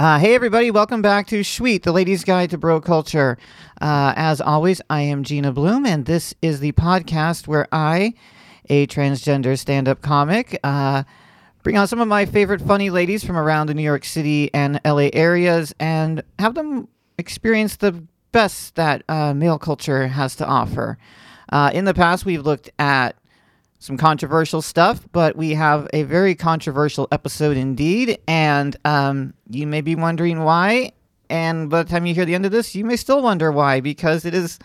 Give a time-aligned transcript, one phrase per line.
[0.00, 3.36] Uh, hey, everybody, welcome back to Sweet, the ladies' guide to bro culture.
[3.82, 8.14] Uh, as always, I am Gina Bloom, and this is the podcast where I,
[8.70, 11.02] a transgender stand up comic, uh,
[11.62, 14.80] bring on some of my favorite funny ladies from around the New York City and
[14.86, 20.96] LA areas and have them experience the best that uh, male culture has to offer.
[21.52, 23.16] Uh, in the past, we've looked at
[23.80, 28.18] some controversial stuff, but we have a very controversial episode indeed.
[28.28, 30.92] And um, you may be wondering why.
[31.30, 33.80] And by the time you hear the end of this, you may still wonder why,
[33.80, 34.58] because it is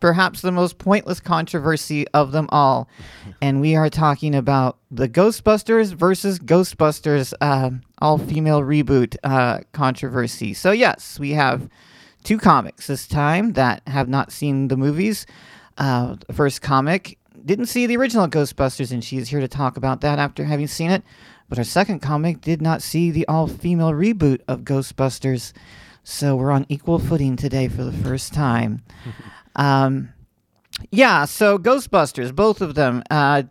[0.00, 2.88] perhaps the most pointless controversy of them all.
[3.42, 10.54] And we are talking about the Ghostbusters versus Ghostbusters uh, all female reboot uh, controversy.
[10.54, 11.68] So, yes, we have
[12.24, 15.26] two comics this time that have not seen the movies.
[15.76, 19.76] Uh, the first comic didn't see the original Ghostbusters, and she is here to talk
[19.76, 21.02] about that after having seen it.
[21.48, 25.52] But our second comic did not see the all female reboot of Ghostbusters.
[26.02, 28.82] So we're on equal footing today for the first time.
[29.56, 30.12] um,
[30.90, 33.02] yeah, so Ghostbusters, both of them.
[33.10, 33.44] Uh,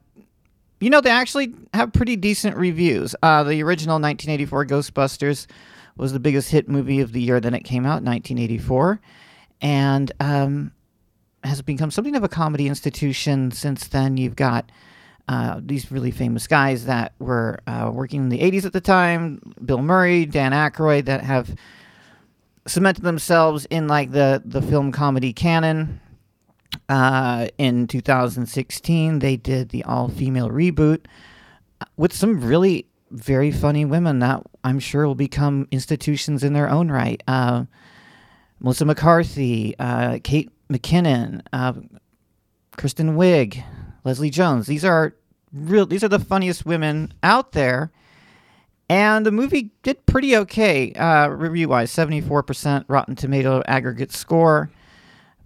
[0.81, 3.16] you know, they actually have pretty decent reviews.
[3.23, 5.47] Uh, the original 1984 Ghostbusters
[5.95, 7.39] was the biggest hit movie of the year.
[7.39, 9.00] Then it came out 1984.
[9.62, 10.73] And um,
[11.45, 14.17] has become something of a comedy institution since then.
[14.17, 14.72] You've got
[15.28, 19.39] uh, these really famous guys that were uh, working in the 80s at the time
[19.63, 21.56] Bill Murray, Dan Aykroyd, that have
[22.67, 26.00] cemented themselves in like the, the film comedy canon.
[26.89, 31.06] Uh, in 2016, they did the all female reboot
[31.97, 36.91] with some really very funny women that I'm sure will become institutions in their own
[36.91, 37.22] right.
[37.27, 37.66] Uh,
[38.59, 41.73] Melissa McCarthy, uh, Kate McKinnon, uh,
[42.77, 43.63] Kristen Wiig,
[44.03, 44.67] Leslie Jones.
[44.67, 45.15] These are
[45.53, 45.85] real.
[45.85, 47.91] These are the funniest women out there.
[48.87, 54.69] And the movie did pretty okay uh, review wise, 74% Rotten Tomato aggregate score.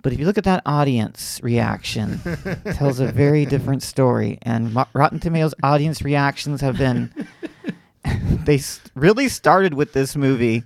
[0.01, 4.39] But if you look at that audience reaction, it tells a very different story.
[4.41, 7.13] And Mo- Rotten Tomatoes audience reactions have been,
[8.45, 8.59] they
[8.95, 10.63] really started with this movie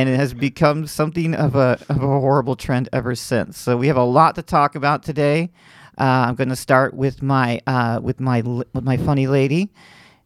[0.00, 3.58] and it has become something of a, of a horrible trend ever since.
[3.58, 5.50] So we have a lot to talk about today.
[5.98, 9.70] Uh, I'm going to start with my uh, with my with my funny lady,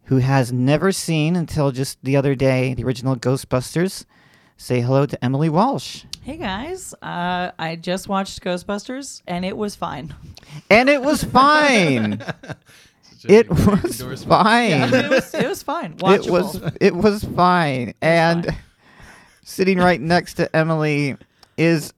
[0.04, 4.04] who has never seen until just the other day the original Ghostbusters.
[4.56, 6.04] Say hello to Emily Walsh.
[6.22, 10.14] Hey guys, uh, I just watched Ghostbusters and it was fine.
[10.70, 12.22] And it was fine.
[13.24, 14.70] it was fine.
[14.70, 15.96] Yeah, it was it was fine.
[15.96, 16.26] Watchable.
[16.26, 17.94] It was it was fine.
[18.00, 18.56] and fine.
[19.44, 21.16] Sitting right next to Emily
[21.56, 21.92] is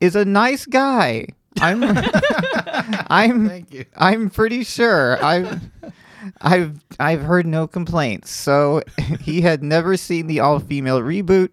[0.00, 1.28] is a nice guy.
[1.60, 1.82] I'm
[3.08, 3.84] I'm Thank you.
[3.96, 5.22] I'm pretty sure.
[5.24, 5.70] I've
[6.42, 8.30] I've I've heard no complaints.
[8.30, 8.82] So
[9.20, 11.50] he had never seen the all female reboot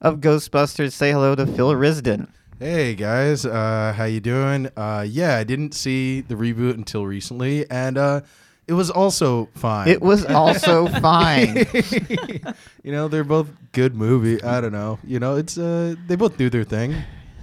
[0.00, 0.92] of Ghostbusters.
[0.92, 2.28] Say hello to Phil Risden.
[2.58, 4.70] Hey guys, uh, how you doing?
[4.78, 8.22] Uh, yeah, I didn't see the reboot until recently, and uh,
[8.68, 9.88] it was also fine.
[9.88, 11.66] It was also fine.
[12.82, 14.42] you know, they're both good movie.
[14.42, 14.98] I don't know.
[15.04, 16.94] You know, it's uh, they both do their thing.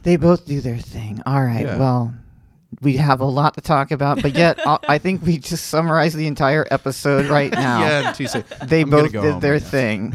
[0.04, 1.22] They both do their thing.
[1.26, 1.66] All right.
[1.66, 1.78] Yeah.
[1.78, 2.14] Well,
[2.82, 6.18] we have a lot to talk about, but yet i I think we just summarized
[6.18, 7.82] the entire episode right now.
[7.82, 8.14] Yeah,
[8.66, 10.12] They "I'm both go did their right thing,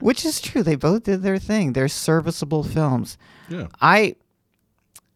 [0.00, 0.62] which is true.
[0.62, 1.72] They both did their thing.
[1.74, 3.18] They're serviceable films.
[3.48, 3.68] Yeah.
[3.80, 4.16] I,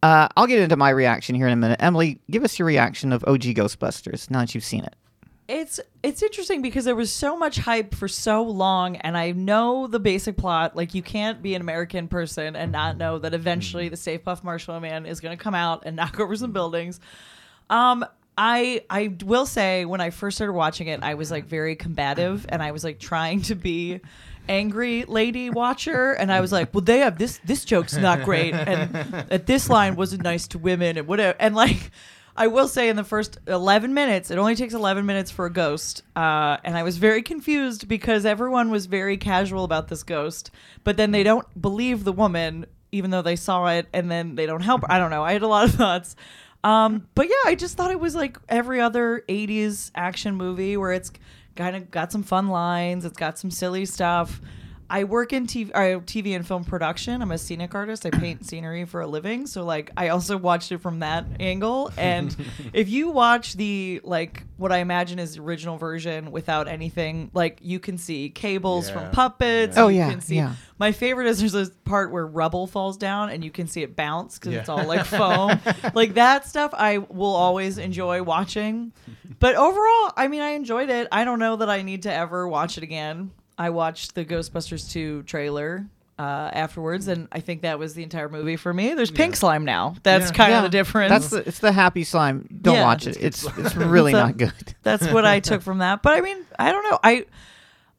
[0.03, 1.81] uh, I'll get into my reaction here in a minute.
[1.83, 4.95] Emily, give us your reaction of OG Ghostbusters now that you've seen it.
[5.49, 9.87] It's it's interesting because there was so much hype for so long, and I know
[9.87, 10.77] the basic plot.
[10.77, 14.45] Like you can't be an American person and not know that eventually the Stay Puft
[14.45, 17.01] Marshmallow Man is going to come out and knock over some buildings.
[17.71, 18.05] Um,
[18.41, 22.47] I I will say when I first started watching it, I was like very combative
[22.49, 24.01] and I was like trying to be
[24.49, 28.55] angry lady watcher and I was like, well they have this this joke's not great
[28.55, 28.95] and
[29.29, 31.91] that this line wasn't nice to women and whatever and like
[32.37, 35.53] I will say in the first 11 minutes, it only takes 11 minutes for a
[35.53, 36.05] ghost.
[36.15, 40.53] Uh, and I was very confused because everyone was very casual about this ghost,
[40.85, 44.47] but then they don't believe the woman, even though they saw it, and then they
[44.47, 44.83] don't help.
[44.83, 44.93] her.
[44.93, 45.25] I don't know.
[45.25, 46.15] I had a lot of thoughts.
[46.65, 50.93] Um, but yeah, I just thought it was like every other 80s action movie where
[50.93, 51.13] it's
[51.57, 54.41] kind of got some fun lines, it's got some silly stuff.
[54.91, 57.21] I work in TV, uh, TV and film production.
[57.21, 58.07] I'm a scenic artist.
[58.07, 59.47] I paint scenery for a living.
[59.47, 61.93] So like I also watched it from that angle.
[61.99, 62.35] And
[62.73, 67.59] if you watch the like what I imagine is the original version without anything, like
[67.63, 68.95] you can see cables Yeah.
[68.95, 69.77] from puppets.
[69.77, 69.83] Yeah.
[69.83, 70.55] Oh, you yeah, can see yeah.
[70.79, 73.95] my favorite is there's this part where rubble falls down and you can see it
[73.95, 75.61] bounce because it's all like foam.
[75.95, 78.93] like that stuff I will always enjoy watching.
[79.39, 81.09] But overall, I mean, I enjoyed it.
[81.13, 83.31] I don't know that I need to ever watch it again.
[83.59, 85.85] I watched the Ghostbusters 2 trailer
[86.19, 86.23] uh,
[86.53, 88.95] afterwards, and I think that was the entire movie for me.
[88.95, 89.95] There's pink slime now.
[90.03, 90.37] That's Yeah.
[90.37, 90.57] kind Yeah.
[90.59, 91.11] of the difference.
[91.11, 92.49] That's the, it's the happy slime.
[92.63, 92.85] Don't Yeah.
[92.85, 93.17] watch it.
[93.21, 94.53] It's it's really So- not good.
[94.83, 96.03] That's what I took from that.
[96.03, 96.99] But I mean, I don't know.
[97.05, 97.27] I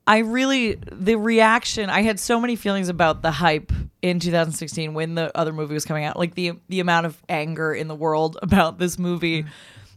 [0.07, 1.89] I really the reaction.
[1.89, 3.71] I had so many feelings about the hype
[4.01, 6.17] in 2016 when the other movie was coming out.
[6.17, 9.45] Like the the amount of anger in the world about this movie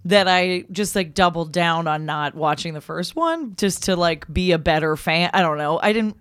[0.04, 4.32] that I just like doubled down on not watching the first one just to like
[4.32, 5.30] be a better fan.
[5.32, 5.78] I don't know.
[5.80, 6.16] I didn't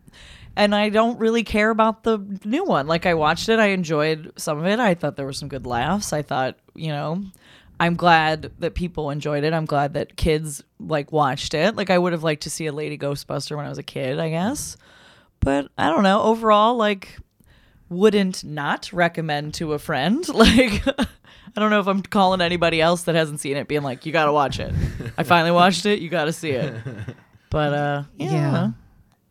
[0.55, 2.87] and I don't really care about the new one.
[2.87, 4.79] Like I watched it, I enjoyed some of it.
[4.79, 6.13] I thought there were some good laughs.
[6.13, 7.23] I thought, you know,
[7.79, 9.53] I'm glad that people enjoyed it.
[9.53, 11.75] I'm glad that kids like watched it.
[11.75, 14.19] Like I would have liked to see a Lady Ghostbuster when I was a kid,
[14.19, 14.77] I guess.
[15.39, 16.21] But I don't know.
[16.21, 17.17] Overall, like
[17.89, 20.27] wouldn't not recommend to a friend.
[20.33, 20.83] Like
[21.55, 24.11] I don't know if I'm calling anybody else that hasn't seen it being like, you
[24.11, 24.73] gotta watch it.
[25.17, 26.73] I finally watched it, you gotta see it.
[27.49, 28.71] But uh yeah, I, Yeah.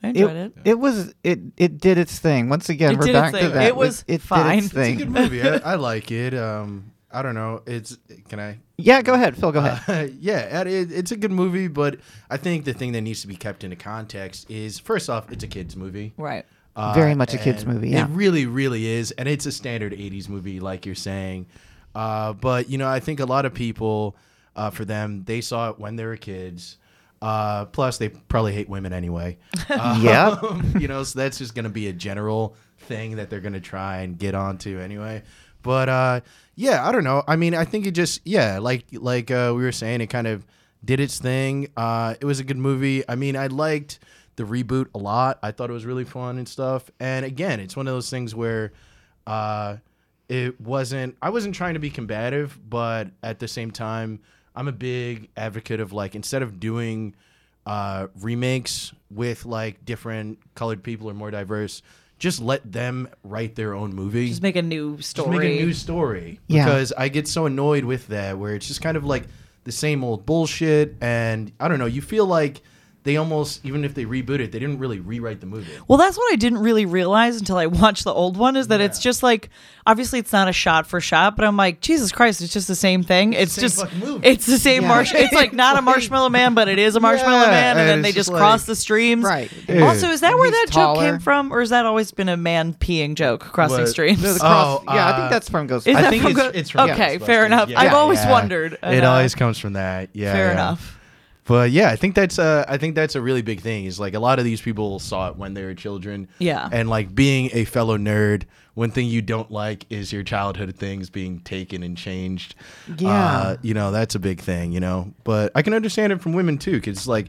[0.02, 0.52] I enjoyed it.
[0.64, 2.48] It, it was it it did its thing.
[2.48, 3.66] Once again, It we're back to that.
[3.66, 4.58] It was it fine.
[4.58, 4.92] its It's a thing.
[4.94, 5.42] It's a good movie.
[5.42, 6.34] I, I like it.
[6.34, 7.62] Um, I don't know.
[7.66, 8.58] It's can I?
[8.76, 9.52] Yeah, go ahead, Phil.
[9.52, 9.82] Go ahead.
[9.88, 11.98] Uh, yeah, it, it's a good movie, but
[12.30, 15.42] I think the thing that needs to be kept into context is first off, it's
[15.44, 16.12] a kids movie.
[16.16, 16.46] Right.
[16.76, 18.04] Uh, Very much a kids' movie, yeah.
[18.04, 21.46] It really, really is, and it's a standard '80s movie, like you're saying.
[21.94, 24.16] Uh, but you know, I think a lot of people,
[24.56, 26.78] uh, for them, they saw it when they were kids.
[27.22, 29.36] Uh, plus, they probably hate women anyway.
[29.70, 30.64] Uh, Yep.
[30.80, 34.18] you know, so that's just gonna be a general thing that they're gonna try and
[34.18, 35.22] get onto anyway.
[35.62, 36.20] But uh,
[36.56, 37.22] yeah, I don't know.
[37.28, 40.26] I mean, I think it just yeah, like like uh, we were saying, it kind
[40.26, 40.44] of
[40.84, 41.68] did its thing.
[41.76, 43.04] Uh, it was a good movie.
[43.08, 43.98] I mean, I liked
[44.36, 45.38] the reboot a lot.
[45.42, 46.90] I thought it was really fun and stuff.
[46.98, 48.72] And again, it's one of those things where
[49.26, 49.76] uh,
[50.30, 51.16] it wasn't.
[51.20, 54.20] I wasn't trying to be combative, but at the same time,
[54.54, 57.14] I'm a big advocate of like instead of doing
[57.66, 61.82] uh, remakes with like different colored people or more diverse,
[62.20, 64.28] just let them write their own movie.
[64.28, 65.38] Just make a new Just story.
[65.38, 66.64] make a new story Yeah.
[66.64, 69.24] because I get so annoyed with that where it's just kind of like
[69.64, 72.62] the same old bullshit and I don't know you feel like
[73.02, 76.16] they almost even if they reboot it they didn't really rewrite the movie Well, that's
[76.18, 79.22] what I didn't really realize until I watched the old one is that it's just
[79.22, 79.48] like
[79.86, 82.74] obviously it's not a shot for shot, but I'm like Jesus Christ, it's just the
[82.74, 83.32] same thing.
[83.32, 84.28] It's, same just movie.
[84.28, 84.88] it's the same Yeah.
[84.88, 85.14] marsh.
[85.14, 87.88] It's like not a marshmallow man, but it is a marshmallow Yeah, man, and, and
[87.88, 89.24] then they just just cross the streams.
[89.24, 89.50] Right.
[89.80, 90.96] Also, is that where that taller.
[91.00, 93.88] joke came from, or has that always been a man peeing joke crossing What?
[93.88, 94.22] streams?
[94.22, 95.86] No, the Oh, cross, yeah, I uh, think that's from Ghost.
[95.86, 97.26] Is I that think from it's, Go- it's from Okay, Ghostbusters.
[97.26, 97.70] fair enough.
[97.74, 100.98] I've always wondered, it uh, always comes from that yeah Fair enough.
[101.50, 104.14] But yeah I think that's uh I think that's a really big thing is like
[104.14, 106.68] a lot of these people saw it when they were children Yeah.
[106.70, 111.10] and like being a fellow nerd one thing you don't like is your childhood things
[111.10, 112.54] being taken and changed
[112.98, 113.10] Yeah.
[113.12, 116.32] uh, you know that's a big thing you know but i can understand it from
[116.34, 117.26] women too because like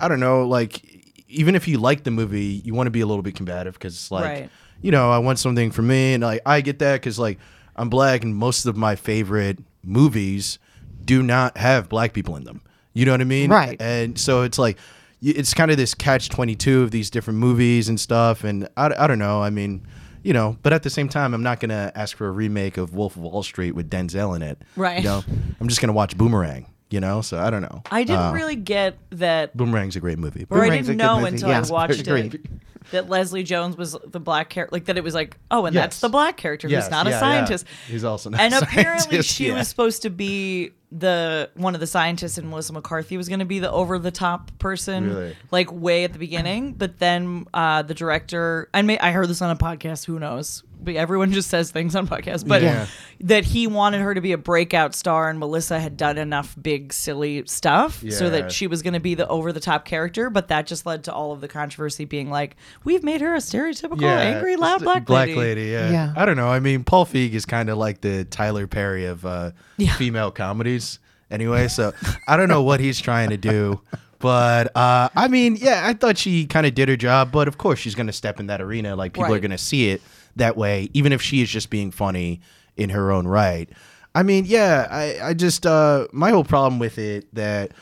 [0.00, 0.82] i don't know like
[1.28, 3.94] even if you like the movie you want to be a little bit combative because
[3.94, 4.50] it's like Right.
[4.82, 7.38] you know i want something for me and like i get that because like
[7.76, 10.58] i'm black and most of my favorite movies
[11.04, 12.60] do not have black people in them
[12.94, 13.80] you know what i mean Right.
[13.80, 14.78] and so it's like
[15.22, 19.06] it's kind of this catch 22 of these different movies and stuff and I, I
[19.06, 19.86] don't know i mean
[20.22, 22.94] you know but at the same time i'm not gonna ask for a remake of
[22.94, 24.98] wolf of wall street with denzel in it Right.
[24.98, 25.22] you know
[25.60, 28.56] i'm just gonna watch boomerang you know so i don't know I didn't Uh, really
[28.56, 31.28] get that boomerang's a great movie or I Boomerang's a didn't good know movie.
[31.28, 32.34] until Yeah, I watched agreed.
[32.34, 32.40] it
[32.92, 34.74] that Leslie Jones was the black character.
[34.74, 35.82] Like that, it was like, oh, and Yes.
[35.84, 37.20] that's the black character Yes, who's not yeah, a yeah.
[37.20, 37.66] scientist.
[37.86, 39.54] He's also not and a apparently scientist, she yeah.
[39.58, 43.44] was supposed to be the one of the scientists, and Melissa McCarthy was going to
[43.44, 45.36] be the over the top person, Really?
[45.52, 46.72] like way at the beginning.
[46.72, 50.06] But then uh, the director, I may I heard this on a podcast.
[50.06, 50.64] Who knows?
[50.82, 52.86] But everyone just says things on podcasts, but Yeah.
[53.20, 56.92] that he wanted her to be a breakout star, and Melissa had done enough big
[56.92, 60.30] silly stuff so that she was going to be the over the top character.
[60.30, 63.38] But that just led to all of the controversy being like, we've made her a
[63.38, 65.38] stereotypical angry loud black, black lady.
[65.38, 65.64] lady.
[65.66, 65.90] yeah.
[65.90, 66.12] Yeah.
[66.16, 66.48] I don't know.
[66.48, 69.92] I mean, Paul Feig is kind of like the Tyler Perry of uh, Yeah.
[69.96, 70.98] female comedies,
[71.30, 71.68] anyway.
[71.68, 71.92] So
[72.28, 73.80] I don't know what he's trying to do.
[74.18, 77.32] But uh, I mean, yeah, I thought she kind of did her job.
[77.32, 78.94] But of course, she's going to step in that arena.
[78.94, 80.02] Like people are going to see it
[80.36, 82.40] that way, even if she is just being funny
[82.76, 83.68] in her own right.
[84.14, 87.72] I mean, yeah, I, I just uh, my whole problem with it that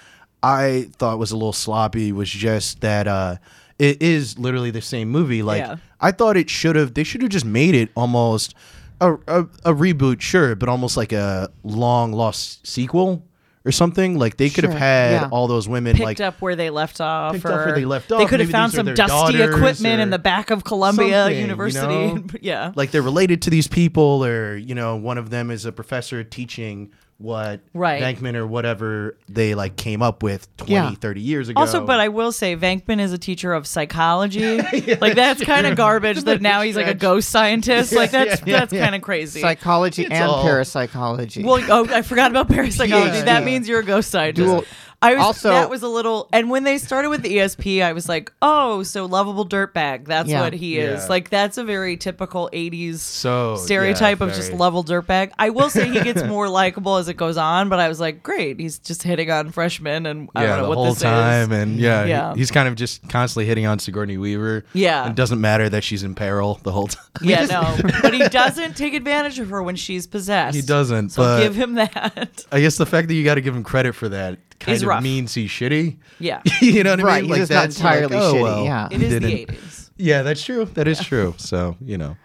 [0.43, 3.37] I thought was a little sloppy was just that uh,
[3.78, 5.43] it is literally the same movie.
[5.43, 5.76] Like Yeah.
[6.00, 6.95] I thought it should have.
[6.95, 8.55] They should have just made it almost
[9.00, 13.25] a, a a reboot, sure, but almost like a long lost sequel
[13.68, 14.18] or something.
[14.18, 15.28] Like they could have Sure, had yeah.
[15.30, 17.34] all those women Picked like up where they left off.
[17.34, 20.18] Picked or up where they left They could have found some dusty equipment in the
[20.18, 21.87] back of Columbia something, you University.
[21.87, 22.25] know?
[22.40, 22.72] yeah.
[22.75, 26.25] like they're related to these people, or you know, one of them is a professor
[26.25, 28.00] teaching what Right.
[28.00, 30.90] Venkman or whatever they like came up with 20, Yeah.
[30.92, 31.60] 30 years ago.
[31.60, 34.56] Also, but I will say Venkman is a teacher of psychology.
[35.00, 36.22] like that's kind of garbage.
[36.22, 37.92] That now he's like a ghost scientist.
[37.92, 38.84] like that's yeah, that's yeah.
[38.84, 39.40] kind of crazy.
[39.40, 41.42] Psychology It's and all- parapsychology.
[41.44, 43.18] well, oh, I forgot about parapsychology.
[43.18, 44.46] Yeah, that means you're a ghost scientist.
[44.46, 44.64] Dual-
[45.00, 47.93] I was Also- that was a little, and when they started with the ESP, I
[47.93, 50.07] was like, oh, so lovable dirtbag.
[50.07, 50.40] That's Yeah.
[50.40, 51.02] what he is.
[51.02, 51.09] Yeah.
[51.09, 55.31] Like that's a very typical '80s So, yeah, stereotype of just very- level dirtbag.
[55.38, 58.25] I will say he gets more likable as it goes on, but I was like,
[58.25, 61.00] great, he's just hitting on freshmen, and I yeah, don't know the what whole this
[61.02, 61.59] time, is.
[61.59, 62.35] and yeah, he- Yeah.
[62.35, 64.64] he's kind of just constantly hitting on Sigourney Weaver.
[64.73, 65.09] Yeah.
[65.09, 67.05] it doesn't matter that she's in peril the whole time.
[67.23, 70.57] Yeah, no, but he doesn't take advantage of her when she's possessed.
[70.57, 72.45] He doesn't, So but- give him that.
[72.50, 74.82] I guess the fact that you got to give him credit for that kind Is
[74.82, 75.02] of rough.
[75.02, 75.96] means he's shitty.
[76.18, 77.30] Yeah, you know what Right, I mean?
[77.30, 78.88] he's Like just not that's like, entirely oh, shitty, well, yeah.
[78.90, 79.90] it is the '80s.
[79.96, 80.64] Yeah, that's true.
[80.74, 81.34] That is true.
[81.38, 82.16] So you know,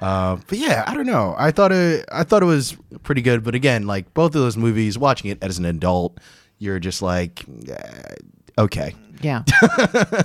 [0.00, 1.34] uh, but yeah, I don't know.
[1.38, 2.04] I thought it.
[2.12, 3.42] I thought it was pretty good.
[3.44, 6.18] But again, like both of those movies, watching it as an adult,
[6.58, 8.14] you're just like, eh,
[8.58, 8.94] okay.
[9.22, 9.42] yeah.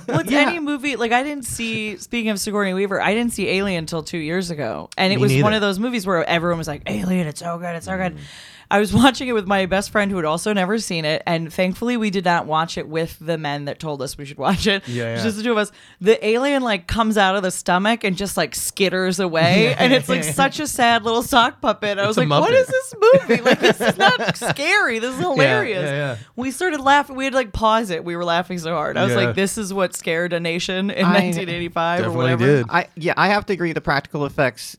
[0.08, 1.96] Well, it's any movie like I didn't see.
[1.96, 5.22] Speaking of Sigourney Weaver, I didn't see Alien until two years ago, and it Me
[5.22, 7.96] was one of those movies where everyone was like, "Alien, it's so good, it's so
[7.96, 8.18] good."
[8.72, 11.52] I was watching it with my best friend who had also never seen it, and
[11.52, 14.66] thankfully we did not watch it with the men that told us we should watch
[14.66, 14.88] it.
[14.88, 15.24] Yeah, It's yeah.
[15.24, 15.70] just the two of us.
[16.00, 20.08] The alien like comes out of the stomach and just like skitters away, and it's
[20.08, 21.98] like such a sad little sock puppet.
[21.98, 22.54] I was like, "What Muppet.
[22.60, 22.94] is this
[23.28, 23.42] movie?
[23.42, 24.98] Like this is not scary.
[24.98, 26.16] This is hilarious." yeah, yeah.
[26.34, 27.14] We started laughing.
[27.16, 28.04] We had to like pause it.
[28.04, 28.96] We were laughing so hard.
[28.96, 29.26] I was Yeah.
[29.26, 32.66] like, "This is what scared a nation in I 1985 or whatever." did.
[32.70, 33.72] I yeah, I have to agree.
[33.74, 34.78] The practical effects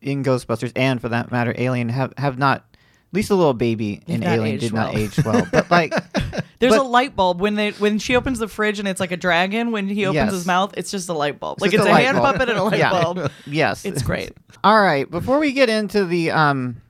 [0.00, 2.64] in Ghostbusters and for that matter, Alien have have not.
[3.12, 5.46] At least the little baby in Alien aged did not age well.
[5.52, 5.92] But like,
[6.60, 9.12] There's But- a light bulb when they when she opens the fridge and it's like
[9.12, 9.70] a dragon.
[9.70, 10.32] When he opens Yes.
[10.32, 11.58] his mouth, it's just a light bulb.
[11.58, 12.32] It's like it's a a, hand bulb.
[12.36, 12.90] puppet and a light Yeah.
[13.02, 13.30] bulb.
[13.46, 14.30] yes, It's great.
[14.64, 16.80] All right, before we get into the um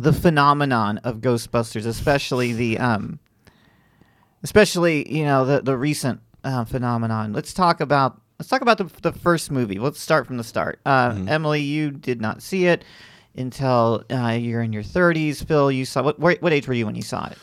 [0.00, 3.20] the phenomenon of Ghostbusters, especially the um
[4.42, 7.32] especially, you know, the the recent uh, phenomenon.
[7.32, 9.78] Let's talk about let's talk about the the first movie.
[9.78, 10.80] Let's start from the start.
[10.84, 12.84] Uh, Emily, you did not see it
[13.38, 15.44] until uh, you're in your 30s.
[15.46, 17.38] Phil, you saw what what what age were you when you saw it?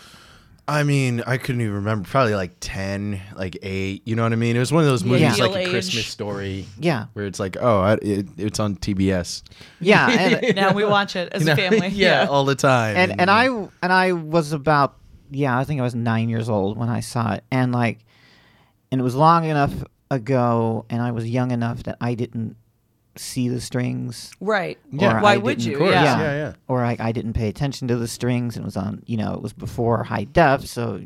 [0.66, 2.08] I mean, I couldn't even remember.
[2.08, 4.02] Probably like ten, like eight.
[4.06, 4.56] You know what I mean?
[4.56, 5.70] It was one of those movies Ideal like a age.
[5.70, 7.08] Christmas story, Yeah.
[7.12, 9.44] where it's like, oh, I, it, it's on TBS.
[9.82, 10.10] Yeah,
[10.42, 11.54] and now we watch it as You know?
[11.54, 11.88] a family.
[11.90, 12.96] yeah, all the time.
[12.96, 14.96] and and I and I was about
[15.32, 18.00] yeah, I think I was nine years old when I saw it, and like,
[18.90, 19.74] and it was long enough
[20.10, 22.56] ago, and I was young enough that I didn't
[23.16, 24.78] see the strings, right.
[24.92, 25.22] Yeah.
[25.22, 25.76] Why I would you?
[25.76, 26.04] Of Yeah.
[26.04, 26.54] yeah, yeah.
[26.68, 29.34] or like I didn't pay attention to the strings, and it was on, you know,
[29.34, 31.02] it was before high def, so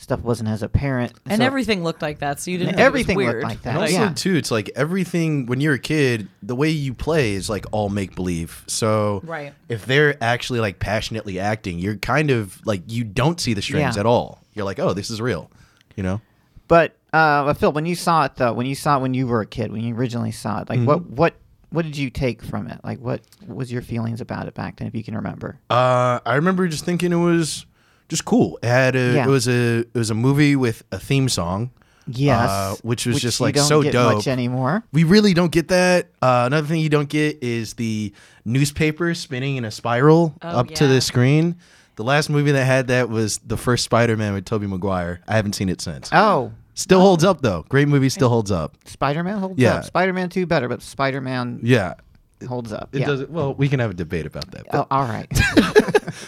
[0.00, 2.68] stuff wasn't as apparent, And so- everything looked like that, so you didn't.
[2.70, 3.44] And think everything it was looked weird.
[3.44, 3.70] like that.
[3.70, 4.12] And also yeah.
[4.14, 7.88] too, it's like everything when you're a kid, the way you play is like all
[7.88, 8.62] make believe.
[8.68, 9.54] So Right.
[9.68, 13.96] if they're actually like passionately acting, you're kind of like you don't see the strings
[13.96, 14.00] Yeah.
[14.00, 14.40] at all.
[14.54, 15.50] You're like, oh, this is real.
[15.96, 16.20] You know?
[16.68, 19.26] But uh, but Phil, when you saw it though, when you saw it when you
[19.26, 21.14] were a kid, when you originally saw it, like what Mm-hmm.
[21.16, 21.34] what
[21.70, 22.80] what did you take from it?
[22.84, 25.58] Like what was your feelings about it back then, if you can remember?
[25.70, 27.66] Uh, I remember just thinking it was
[28.08, 28.58] just cool.
[28.62, 29.26] It had a Yeah.
[29.26, 31.70] it was a it was a movie with a theme song.
[32.10, 34.14] Yes, uh, which was just you like don't so get dope.
[34.16, 34.82] much anymore.
[34.92, 36.06] We really don't get that.
[36.22, 38.14] Uh, another thing you don't get is the
[38.46, 41.56] newspaper spinning in a spiral Oh, up to the screen.
[41.96, 45.20] The last movie that had that was the first Spider-Man with Tobey Maguire.
[45.28, 46.08] I haven't seen it since.
[46.12, 47.64] Oh, Still holds up though.
[47.68, 48.76] Great movie, still holds up.
[48.84, 49.76] Spider Man holds Yeah.
[49.78, 49.84] up.
[49.84, 51.94] Spider Man two better, but Spider Man Yeah,
[52.48, 52.90] holds up.
[52.92, 53.06] it yeah.
[53.06, 53.24] does.
[53.26, 54.64] Well, we can have a debate about that.
[54.72, 55.26] Oh, all right.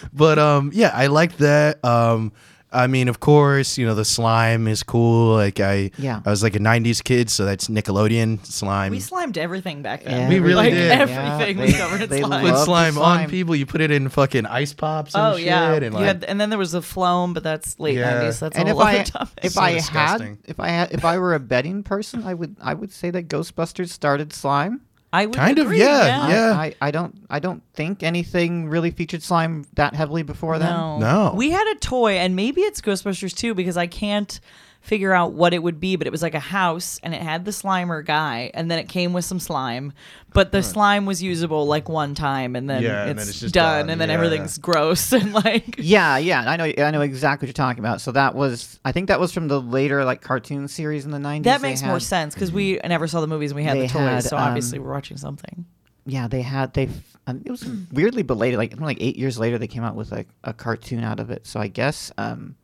[0.13, 1.85] but um, yeah, I like that.
[1.85, 2.33] Um,
[2.73, 5.35] I mean, of course, you know the slime is cool.
[5.35, 6.21] Like I, Yeah.
[6.25, 8.93] I was like a '90s kid, so that's Nickelodeon slime.
[8.93, 10.29] We slimed everything back then.
[10.29, 10.91] We really like, did.
[10.93, 12.47] Everything Yeah, was they- covered in they slime.
[12.47, 13.21] put slime, slime.
[13.25, 13.57] on people.
[13.57, 15.47] You put it in fucking ice pops and Oh shit.
[15.47, 18.15] yeah, and like, had- and then there was the floam, but that's late Yeah.
[18.15, 18.39] nineties.
[18.39, 19.39] That's and a if whole I other topic.
[19.45, 20.29] if So I disgusting.
[20.29, 23.11] had if I had if I were a betting person, I would I would say
[23.11, 24.83] that Ghostbusters started slime.
[25.13, 26.53] I would kind of, agree, yeah, yeah.
[26.53, 30.71] I, I don't I don't think anything really featured slime that heavily before then.
[30.71, 30.99] No.
[30.99, 31.35] No.
[31.37, 34.39] We had a toy, and maybe it's Ghostbusters too, because I can't
[34.81, 37.45] figure out what it would be, but it was like a house and it had
[37.45, 39.93] the Slimer guy, and then it came with some slime.
[40.33, 43.41] But the slime was usable like one time, and then, Yeah, it's, and then it's
[43.41, 44.15] done, done, and then yeah.
[44.15, 45.77] everything's gross and like.
[45.79, 48.01] Yeah, yeah, I know I know exactly what you're talking about.
[48.01, 51.19] So that was I think that was from the later like cartoon series in the
[51.19, 51.45] 90s.
[51.45, 53.93] That makes more sense because we never saw the movies and we had the toys,
[53.93, 55.67] had, so um, obviously we're watching something.
[56.07, 56.89] Yeah, they had they
[57.27, 60.29] um, it was weirdly belated like like 8 years later they came out with like
[60.45, 61.47] a cartoon out of it.
[61.47, 62.57] So I guess um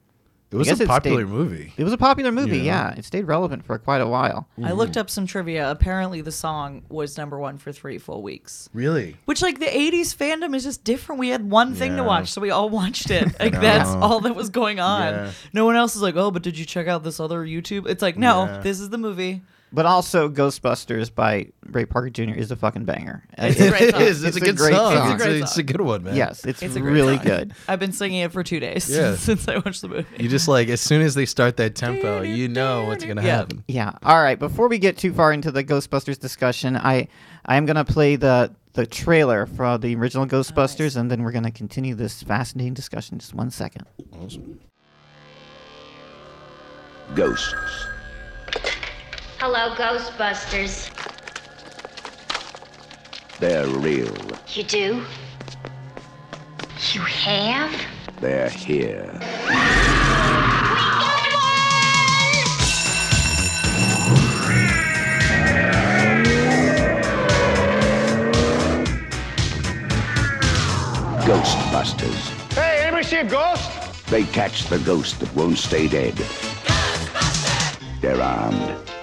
[0.50, 1.72] it was I guess a it popular stayed- movie.
[1.76, 2.58] it was a popular movie.
[2.58, 2.90] Yeah.
[2.92, 4.48] Yeah, it stayed relevant for quite a while.
[4.62, 5.70] I looked up some trivia.
[5.70, 8.68] Apparently, the song was number one for three full weeks.
[8.72, 9.16] Really?
[9.24, 11.18] Which, like, the 80s fandom is just different.
[11.18, 13.26] We had one thing to watch, so we all watched it.
[13.40, 15.12] Like, that's all that was going on.
[15.14, 15.30] Yeah.
[15.52, 17.88] No one else is like, oh, but did you check out this other YouTube?
[17.88, 18.58] It's like, no, Yeah.
[18.58, 19.42] this is the movie.
[19.72, 22.34] But also Ghostbusters by Ray Parker Jr.
[22.34, 23.24] is a fucking banger.
[23.36, 24.00] It's a great song.
[24.00, 24.22] It is.
[24.24, 24.92] It's, It's a a good great song.
[24.94, 25.12] song.
[25.14, 26.14] It's, It's a a, it's a good one, man.
[26.16, 27.52] Yes, it's, It's really good.
[27.66, 29.16] I've been singing it for two days Yeah.
[29.16, 30.06] since I watched the movie.
[30.22, 33.36] You just like as soon as they start that tempo, you know what's gonna Yeah.
[33.38, 33.64] happen.
[33.66, 33.92] Yeah.
[34.04, 34.38] All right.
[34.38, 37.08] Before we get too far into the Ghostbusters discussion, I
[37.44, 41.50] I am gonna play the the trailer for the original Ghostbusters, and then we're gonna
[41.50, 43.18] continue this fascinating discussion.
[43.18, 43.84] Just one second.
[44.22, 44.60] Awesome.
[47.14, 47.54] Ghosts.
[49.38, 50.88] Hello, Ghostbusters.
[53.38, 54.16] They're real.
[54.48, 55.04] You do?
[56.92, 57.70] You have?
[58.18, 59.04] They're here.
[71.26, 72.54] Ghostbusters.
[72.54, 73.70] Hey, anybody see a ghost?
[74.08, 76.14] They catch the ghost that won't stay dead.
[78.00, 78.95] They're armed.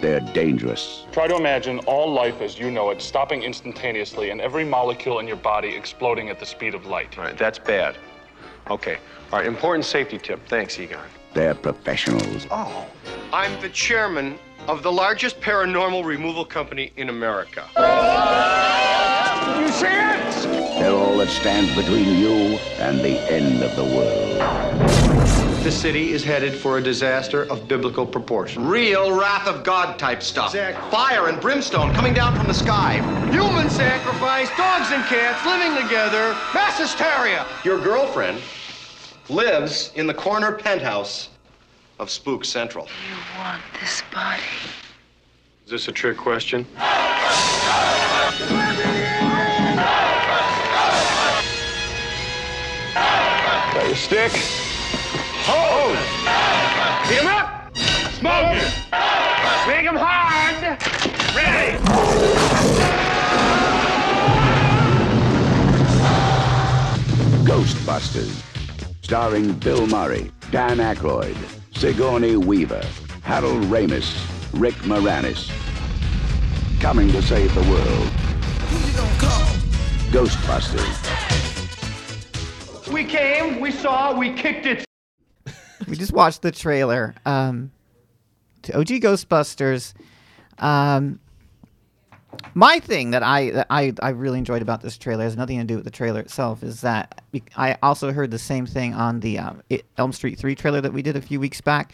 [0.00, 1.06] They're dangerous.
[1.12, 5.26] Try to imagine all life as you know it stopping instantaneously and every molecule in
[5.26, 7.16] your body exploding at the speed of light.
[7.18, 7.96] All right, that's bad.
[8.70, 8.98] Okay.
[9.32, 10.46] All right, important safety tip.
[10.46, 11.00] Thanks, Egon.
[11.32, 12.46] They're professionals.
[12.50, 12.86] Oh,
[13.32, 17.66] I'm the chairman of the largest paranormal removal company in America.
[19.58, 20.63] You see it?
[20.78, 24.40] They're all that stands between you and the end of the world.
[25.62, 28.66] The city is headed for a disaster of biblical proportion.
[28.66, 30.52] Real wrath of God type stuff.
[30.52, 32.96] Fire and brimstone coming down from the sky.
[33.30, 37.46] Human sacrifice, dogs and cats living together, mass hysteria.
[37.64, 38.42] Your girlfriend
[39.28, 41.30] lives in the corner penthouse
[41.98, 42.88] of Spook Central.
[43.08, 44.42] You want this body?
[45.64, 46.66] Is this a trick question?
[53.74, 54.30] Got your stick?
[55.46, 55.98] Hose!
[57.08, 57.76] Heat 'em up!
[58.14, 58.72] Smoke it!
[59.66, 60.78] Make 'em hard!
[61.34, 61.76] Ready!
[67.44, 68.42] Ghostbusters.
[69.02, 71.36] Starring Bill Murray, Dan Aykroyd,
[71.74, 72.86] Sigourney Weaver,
[73.22, 74.14] Harold Ramis,
[74.52, 75.50] Rick Moranis.
[76.80, 78.08] Coming to save the world.
[80.12, 81.03] Ghostbusters.
[82.94, 84.84] We came, we saw, we kicked it.
[85.88, 87.72] We just watched the trailer um,
[88.62, 89.94] to OG Ghostbusters.
[90.60, 91.18] Um,
[92.54, 95.64] my thing that I that I I really enjoyed about this trailer has nothing to
[95.64, 96.62] do with the trailer itself.
[96.62, 97.20] Is that
[97.56, 99.62] I also heard the same thing on the um,
[99.98, 101.92] Elm Street Three trailer that we did a few weeks back.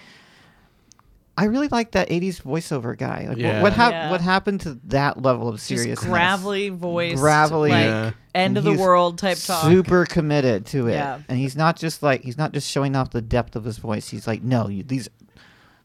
[1.41, 3.27] I really like that '80s voiceover guy.
[3.29, 3.55] Like, Yeah.
[3.63, 4.11] what what, hap- Yeah.
[4.11, 6.05] what happened to that level of Just seriousness?
[6.05, 7.19] gravelly voice.
[7.19, 7.71] Gravelly.
[7.71, 8.11] Like, Yeah.
[8.35, 9.65] end of the world type talk.
[9.65, 11.19] Super committed to it, Yeah.
[11.29, 14.09] and he's not just like he's not just showing off the depth of his voice.
[14.09, 15.09] He's like, no, you, these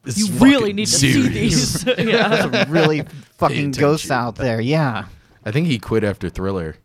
[0.04, 1.84] This You really need to see these.
[1.98, 2.42] yeah.
[2.42, 3.02] some really
[3.38, 3.80] fucking attention.
[3.80, 4.60] ghosts out there.
[4.60, 5.06] Yeah.
[5.44, 6.76] I think he quit after Thriller.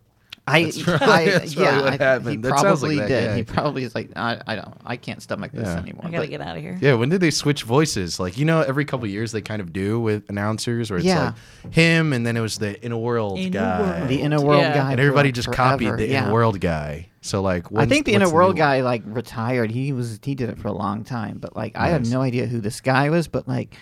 [0.44, 1.02] I, That's right.
[1.02, 2.36] I That's yeah, what I- he.
[2.38, 3.26] That sounds like probably that did.
[3.28, 3.36] guy.
[3.36, 5.78] He probably is like, I, I don't, I can't stomach this Yeah.
[5.78, 6.02] anymore.
[6.06, 6.76] I gotta But get out of here.
[6.80, 8.18] Yeah, when did they switch voices?
[8.18, 11.34] Like you know, every couple years they kind of do with announcers, where it's Yeah.
[11.64, 14.08] like him, and then it was the inner world Inner guy, World.
[14.08, 14.74] the inner world Yeah.
[14.74, 16.24] guy, and everybody just forever, copied the yeah.
[16.24, 17.08] inner world guy.
[17.20, 19.70] So like, I think the what's inner world guy like retired.
[19.70, 22.46] He was he did it for a long time, but like I have no idea
[22.46, 23.28] who this guy was.
[23.28, 23.76] But like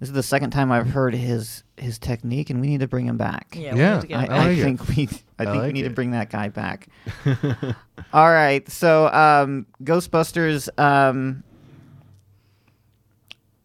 [0.00, 3.06] This is the second time I've heard his his technique, and we need to bring
[3.06, 3.48] him back.
[3.56, 3.94] Yeah, we Yeah.
[3.94, 4.38] need to get I, it I back.
[4.46, 4.62] like it.
[4.62, 6.88] think we I I think we like need to bring that guy back.
[8.12, 10.68] All right, so um, Ghostbusters.
[10.78, 11.42] Um,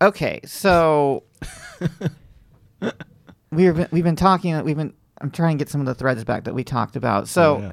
[0.02, 1.24] okay, so
[3.52, 4.62] we've been, we've been talking.
[4.64, 4.94] We've been.
[5.22, 7.28] I'm trying to get some of the threads back that we talked about.
[7.28, 7.72] So Oh, yeah.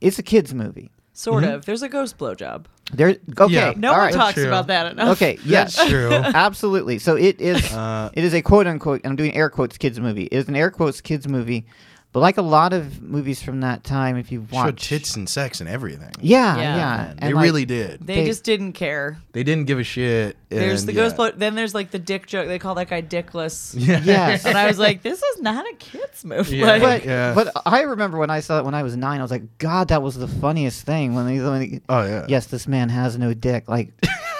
[0.00, 0.90] it's a kids movie.
[1.18, 1.64] Sort of.
[1.64, 2.66] There's a ghost blowjob.
[2.92, 3.16] There.
[3.36, 3.52] Okay.
[3.52, 3.72] Yeah.
[3.76, 4.14] No one right.
[4.14, 4.46] talks true.
[4.46, 5.16] about that enough.
[5.16, 5.36] Okay.
[5.44, 5.74] Yes.
[5.74, 6.12] That's true.
[6.12, 7.00] Absolutely.
[7.00, 7.72] So it is.
[7.72, 9.00] Uh, it is a quote unquote.
[9.04, 10.26] I'm doing air quotes kids movie.
[10.26, 11.66] It is an air quotes kids movie,
[12.12, 15.60] but like a lot of movies from that time, if you've Showed tits and sex
[15.60, 16.10] and everything.
[16.20, 16.62] yeah, Yeah.
[16.76, 18.00] yeah, Man, they like- really did.
[18.06, 19.18] They, They- just didn't care.
[19.32, 20.36] They didn't give a shit.
[20.48, 21.02] There's and the yeah.
[21.02, 21.30] ghost blow.
[21.30, 22.48] Then there's like the dick joke.
[22.48, 23.74] They call that guy dickless.
[23.78, 24.00] Yeah.
[24.02, 24.46] Yes.
[24.46, 26.56] And I was like, this is not a kids movie.
[26.56, 26.66] Yeah.
[26.66, 27.34] Like, But Yeah.
[27.34, 29.88] but I remember when I saw it when I was nine, I was like, God,
[29.88, 31.38] that was the funniest thing when they.
[31.40, 32.24] When they Oh yeah.
[32.28, 33.68] yes, this man has no dick.
[33.68, 33.92] Like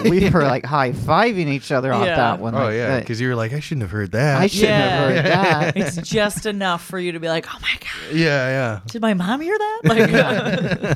[0.04, 2.16] we were like high fiving each other off Yeah.
[2.16, 2.54] that one.
[2.54, 2.98] Oh like, yeah.
[3.00, 4.40] Because you were like, I shouldn't have heard that.
[4.40, 4.98] I shouldn't Yeah.
[4.98, 5.76] have heard that.
[5.96, 8.80] it's just enough for you to be like, oh my god, yeah, yeah.
[8.86, 9.80] did my mom hear that?
[9.84, 10.94] Like, yeah.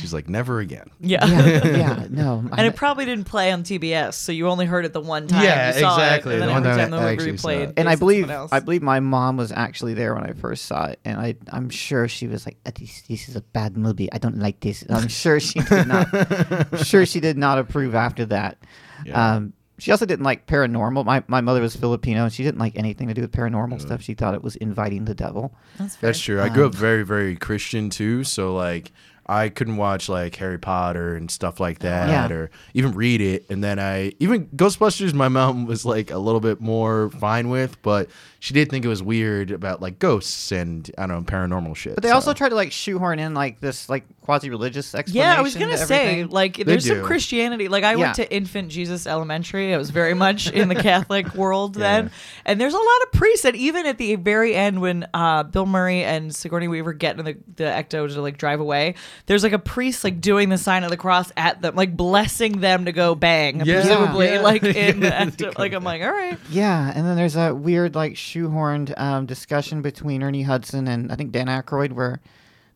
[0.00, 0.88] She's like, never again.
[1.00, 1.24] yeah.
[1.26, 2.44] yeah, yeah, no.
[2.56, 5.44] And it probably didn't play on TBS, so you only heard it the one time.
[5.44, 6.34] Yeah, you saw exactly.
[6.36, 7.72] It, and The then one every time time I the movie saw replayed.
[7.76, 8.30] and I believe.
[8.30, 11.68] I believe my mom was actually there when I first saw it, and I I'm
[11.70, 14.10] sure she was like, "Uh, "This, this is a bad movie.
[14.12, 16.08] I don't like this." I'm sure she did not.
[16.72, 18.58] I'm sure she did not approve after that.
[19.04, 19.34] Yeah.
[19.36, 21.06] Um, she also didn't like paranormal.
[21.06, 24.02] My my mother was Filipino, and she didn't like anything to do with paranormal stuff.
[24.02, 25.54] She thought it was inviting the devil.
[25.78, 26.08] That's, fair.
[26.08, 26.40] That's true.
[26.40, 28.22] I grew up very, very Christian too.
[28.24, 28.92] So like,
[29.30, 32.34] I couldn't watch like Harry Potter and stuff like that, Yeah.
[32.36, 33.46] or even read it.
[33.48, 35.14] And then I even Ghostbusters.
[35.14, 38.10] My mom was like a little bit more fine with, but
[38.42, 41.94] she did think it was weird about like ghosts and I don't know paranormal shit.
[41.94, 42.14] But they so.
[42.16, 45.28] also tried to like shoehorn in like this like quasi religious explanation.
[45.30, 46.28] Yeah, I was gonna to say, everything.
[46.30, 47.02] like, there's some.
[47.02, 47.68] Christianity.
[47.68, 47.96] Like, I Yeah.
[47.98, 49.74] went to Infant Jesus Elementary.
[49.74, 52.10] I was very much in the Catholic world then,
[52.44, 53.44] and there's a lot of priests.
[53.44, 57.24] And even at the very end, when uh, Bill Murray and Sigourney Weaver get in
[57.24, 58.94] the, the Ecto to like drive away,
[59.26, 62.60] there's like a priest like doing the sign of the cross at them, like blessing
[62.60, 63.80] them to go bang, Yeah.
[63.80, 64.40] presumably, Yeah.
[64.40, 65.58] like in the Ecto.
[65.58, 69.82] Like, I'm like, all right, Yeah, and then there's that weird like shoehorned um, discussion
[69.82, 72.20] between Ernie Hudson and I think Dan Aykroyd where.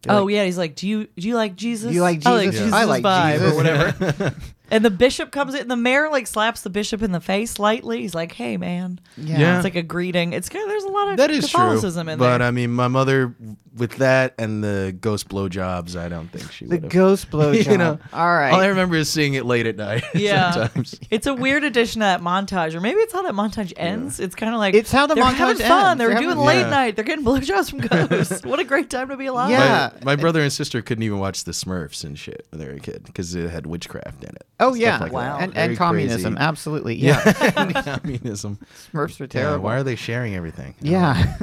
[0.09, 1.89] oh like, yeah, he's like, do you do you like Jesus?
[1.89, 2.61] Do you like I like Jesus?
[2.61, 3.53] Jesus' I like vibe Jesus.
[3.53, 4.35] or whatever.
[4.75, 5.69] and the bishop comes in.
[5.69, 8.03] The mayor like slaps the bishop in the face lightly.
[8.03, 9.39] He's like, "Hey, man." Yeah.
[9.39, 9.57] Yeah.
[9.57, 10.33] It's like a greeting.
[10.33, 11.59] It's kind of there's a lot of That is true.
[11.61, 12.29] Catholicism in there.
[12.29, 12.47] but there.
[12.49, 13.35] I mean, my mother
[13.77, 16.91] with that and the ghost blowjobs, I don't think she The would.
[16.91, 17.67] ghost blowjob.
[17.75, 18.53] You know, All right.
[18.53, 20.05] All I remember is seeing it late at night.
[20.15, 21.01] yeah, sometimes.
[21.11, 24.21] it's a weird addition to that montage, or maybe it's how that montage ends.
[24.21, 25.87] It's kind of like It's how the they're montage having fun.
[25.87, 25.99] ends.
[25.99, 26.71] They're, They're doing having- late Yeah.
[26.71, 26.95] night.
[26.97, 28.45] They're getting blowjobs from ghosts.
[28.45, 29.51] what a great time to be alive.
[29.51, 29.91] Yeah.
[30.03, 32.75] My, my brother and sister couldn't even watch the Smurfs and shit when they were
[32.75, 34.47] a kid because it had witchcraft in it.
[34.65, 34.99] Oh yeah.
[34.99, 35.13] like.
[35.13, 35.39] Wow.
[35.39, 36.35] And, and communism.
[36.35, 36.47] crazy.
[36.47, 36.95] Absolutely.
[36.97, 37.33] Yeah.
[38.03, 38.59] communism.
[38.93, 39.65] Smurfs are Yeah, terrible.
[39.65, 40.75] why are they sharing everything?
[40.81, 41.37] Yeah.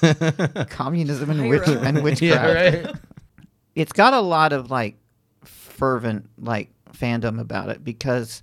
[0.70, 2.20] communism and witch and witchcraft.
[2.22, 2.46] yeah,
[2.86, 2.96] right.
[3.74, 4.96] It's got a lot of like
[5.44, 8.42] fervent like fandom about it because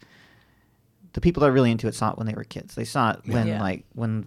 [1.14, 2.76] the people that are really into it saw it when they were kids.
[2.76, 3.62] They saw it when Yeah.
[3.62, 4.26] like when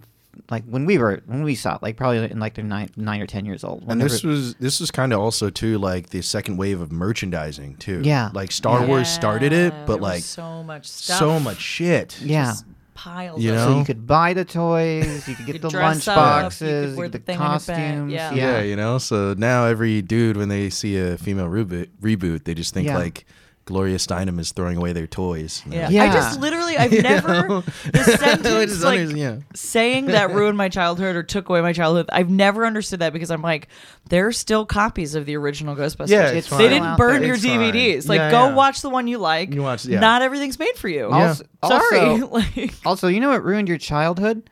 [0.51, 3.21] like when we were when we saw it like probably in like their nine nine
[3.21, 3.85] or ten years old.
[3.89, 7.77] And this was this was kind of also too like the second wave of merchandising
[7.77, 8.01] too.
[8.05, 8.31] Yeah.
[8.33, 8.87] like Star Yeah.
[8.87, 11.19] Wars started it, but there like so much stuff.
[11.19, 12.21] so much shit.
[12.21, 12.47] yeah.
[12.47, 13.41] Just piles.
[13.43, 13.67] You know?
[13.69, 16.21] So you could buy the toys, you could get could the dress lunch up, you
[16.23, 18.13] could boxes, wear the, the thing on your costumes.
[18.13, 18.35] yeah.
[18.35, 18.61] Yeah.
[18.63, 18.99] you know.
[18.99, 22.99] So now every dude when they see a female reboot, reboot they just think Yeah.
[22.99, 23.25] like
[23.69, 25.61] Gloria Steinem is throwing away their toys.
[25.67, 26.05] And Yeah.
[26.05, 27.43] I just literally, I've never,
[27.93, 29.37] the sentence, Just like, under- yeah.
[29.55, 33.31] saying that ruined my childhood or took away my childhood, I've never understood that because
[33.31, 33.69] I'm like,
[34.09, 36.09] there are still copies of the original Ghostbusters.
[36.09, 37.27] Yeah, it's they didn't burn there.
[37.27, 37.61] your It's fine.
[37.75, 38.09] DVDs.
[38.09, 38.55] Like, Yeah, go yeah.
[38.55, 39.53] watch the one you like.
[39.53, 40.01] You watch- yeah.
[40.01, 41.11] Not everything's made for you.
[41.11, 41.99] Also, Sorry.
[42.01, 44.49] also, like, also, you know what ruined your childhood?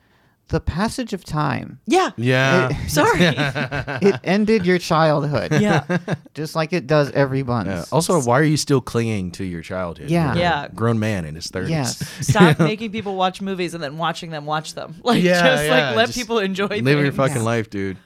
[0.49, 1.79] The passage of time.
[1.87, 2.11] yeah.
[2.15, 2.69] Yeah.
[2.87, 3.19] Sorry.
[4.07, 5.59] It ended your childhood.
[5.59, 5.97] yeah.
[6.33, 7.67] Just like it does every month.
[7.67, 7.83] Yeah.
[7.91, 10.09] Also, why are you still clinging to your childhood?
[10.09, 10.27] Yeah.
[10.27, 10.67] You're a Yeah.
[10.73, 11.71] Grown man in his thirties.
[11.71, 12.27] Yes.
[12.27, 14.95] Stop making people watch movies and then watching them watch them.
[15.03, 17.41] Like, Yeah, just yeah, like let just people enjoy Live your fucking Yeah.
[17.41, 17.97] life, dude.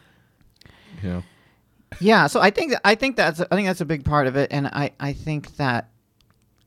[1.04, 1.24] You know.
[2.00, 4.52] Yeah, so I think I think that's I think that's a big part of it,
[4.52, 5.90] and I I think that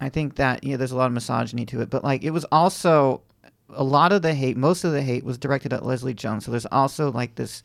[0.00, 2.44] I think that yeah, there's a lot of misogyny to it, but like it was
[2.52, 3.22] also
[3.70, 6.44] a lot of the hate, most of the hate was directed at Leslie Jones.
[6.44, 7.62] So there's also like this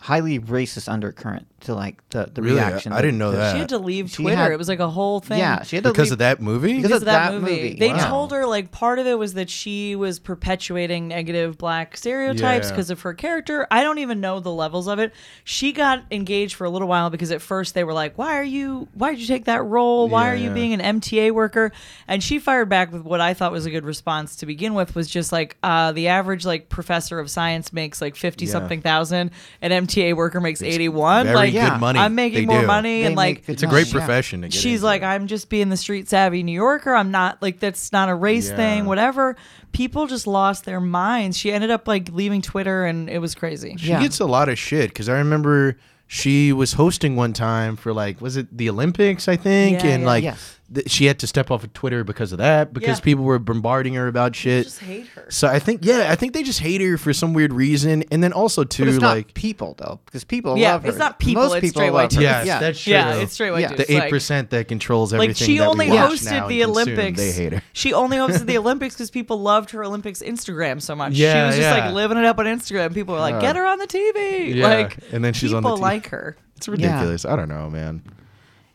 [0.00, 2.56] highly racist undercurrent to like the the Really?
[2.56, 2.92] reaction.
[2.92, 3.52] I didn't know that.
[3.52, 4.36] She had to leave She Twitter.
[4.36, 5.38] had- it was like a whole thing.
[5.38, 6.68] Yeah, she had to because leave- of that movie.
[6.74, 7.52] Because because of of that, that movie.
[7.62, 7.76] movie.
[7.78, 8.08] They Wow.
[8.10, 12.72] told her like part of it was that she was perpetuating negative black stereotypes Yeah.
[12.72, 13.66] because of her character.
[13.70, 15.12] I don't even know the levels of it.
[15.44, 18.44] She got engaged for a little while because at first they were like, "Why are
[18.44, 18.88] you?
[18.94, 20.08] Why did you take that role?
[20.08, 20.54] Why Yeah, are you yeah.
[20.54, 21.72] being an MTA worker?"
[22.06, 24.94] And she fired back with what I thought was a good response to begin with,
[24.94, 28.52] was just like, uh, "The average like professor of science makes like fifty Yeah.
[28.52, 29.30] something thousand,
[29.62, 31.24] an MTA worker makes eighty one.
[31.26, 31.78] very Like, good Yeah.
[31.78, 31.98] money.
[31.98, 32.66] I'm making They more do.
[32.66, 34.06] money, They and like make good It's a great money, yeah.
[34.06, 34.86] profession to get she's into.
[34.86, 38.14] like i'm just being the street savvy new yorker i'm not like that's not a
[38.14, 38.56] race Yeah.
[38.56, 39.36] thing whatever
[39.72, 43.74] people just lost their minds she ended up like leaving twitter and it was crazy
[43.78, 44.00] She Yeah.
[44.00, 48.20] gets a lot of shit because I remember she was hosting one time for like
[48.20, 50.06] was it the Olympics I think Yeah, and yeah.
[50.08, 50.58] like Yes.
[50.72, 53.04] Th- she had to step off of Twitter because of that because Yeah.
[53.04, 54.64] people were bombarding her about shit.
[54.64, 57.32] just hate her So I think yeah I think they just hate her for some
[57.34, 60.72] weird reason and then also too But it's not like people though, because people Yeah,
[60.72, 60.88] love her.
[60.90, 62.20] it's not people, Most it's people straight love white her.
[62.20, 62.22] dudes.
[62.22, 62.58] yes yeah.
[62.60, 63.68] that's true yeah it's straight white Yeah.
[63.68, 63.86] dudes.
[63.86, 65.30] the eight Like- percent that controls everything.
[65.30, 66.92] like she that only we watch hosted now the and consume.
[66.94, 67.18] Olympics.
[67.20, 70.94] they hate her She only hosted the Olympics because people loved her Olympics Instagram so
[70.94, 71.14] much.
[71.14, 71.84] she Yeah, was just yeah.
[71.86, 72.94] like living it up on Instagram.
[72.94, 75.68] People were like, "Get her on the TV!" Yeah, Like, and then she's on the
[75.68, 75.82] people TV.
[75.82, 76.36] like her.
[76.56, 78.23] it's ridiculous I don't know man it's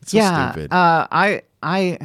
[0.10, 0.52] so yeah.
[0.52, 1.98] stupid Uh, I I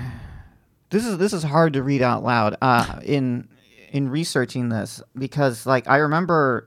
[0.90, 2.56] this is this is hard to read out loud.
[2.62, 3.48] Uh, in
[3.92, 6.64] in researching this because like I remember,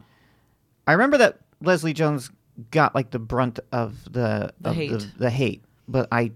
[0.85, 2.29] I remember that Leslie Jones
[2.71, 4.91] got like the brunt of the The of hate.
[4.91, 6.31] the, the hate, but I.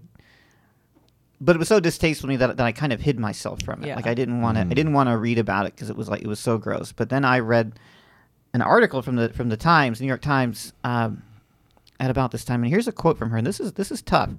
[1.40, 3.82] But it was so distasteful to me that, that I kind of hid myself from
[3.82, 3.88] it.
[3.88, 3.96] Yeah.
[3.96, 4.62] Like I didn't want to.
[4.62, 6.92] I didn't want to read about it because it was like it was so gross.
[6.92, 7.72] But then I read
[8.54, 11.22] an article from the from the Times, New York Times, um,
[11.98, 13.38] at about this time, and here's a quote from her.
[13.38, 14.30] And this is this is tough.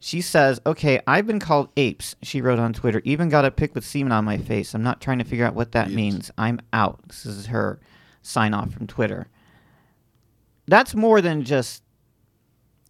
[0.00, 3.02] She says, "Okay, I've been called apes." She wrote on Twitter.
[3.04, 4.74] Even got a pic with semen on my face.
[4.74, 6.30] I'm not trying to figure out what that means.
[6.38, 7.00] I'm out.
[7.08, 7.80] This is her
[8.22, 9.26] sign off from Twitter.
[10.66, 11.82] That's more than just.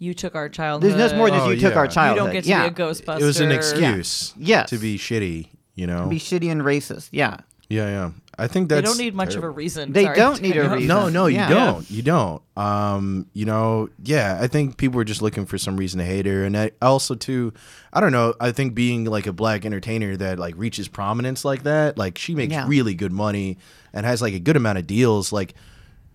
[0.00, 0.82] You took our child.
[0.82, 2.16] There's just more than Oh, you took our You childhood.
[2.18, 2.68] You don't get to yeah.
[2.68, 3.20] be a Ghostbuster.
[3.20, 4.70] it was an excuse Yes.
[4.70, 7.08] to be shitty you know To Be shitty and racist.
[7.10, 7.38] Yeah.
[7.68, 9.48] yeah yeah I think They don't need much terrible.
[9.48, 9.92] of a reason.
[9.92, 10.16] They Sorry.
[10.16, 10.86] don't need a reason.
[10.86, 11.48] No, no, you Yeah.
[11.48, 11.90] don't.
[11.90, 12.40] You don't.
[12.56, 16.24] Um, you know, yeah, I think people are just looking for some reason to hate
[16.26, 17.52] her, and I also too,
[17.92, 18.34] I don't know.
[18.40, 22.34] I think being like a black entertainer that like reaches prominence like that, like she
[22.34, 22.66] makes Yeah.
[22.68, 23.58] really good money
[23.92, 25.32] and has like a good amount of deals.
[25.32, 25.54] Like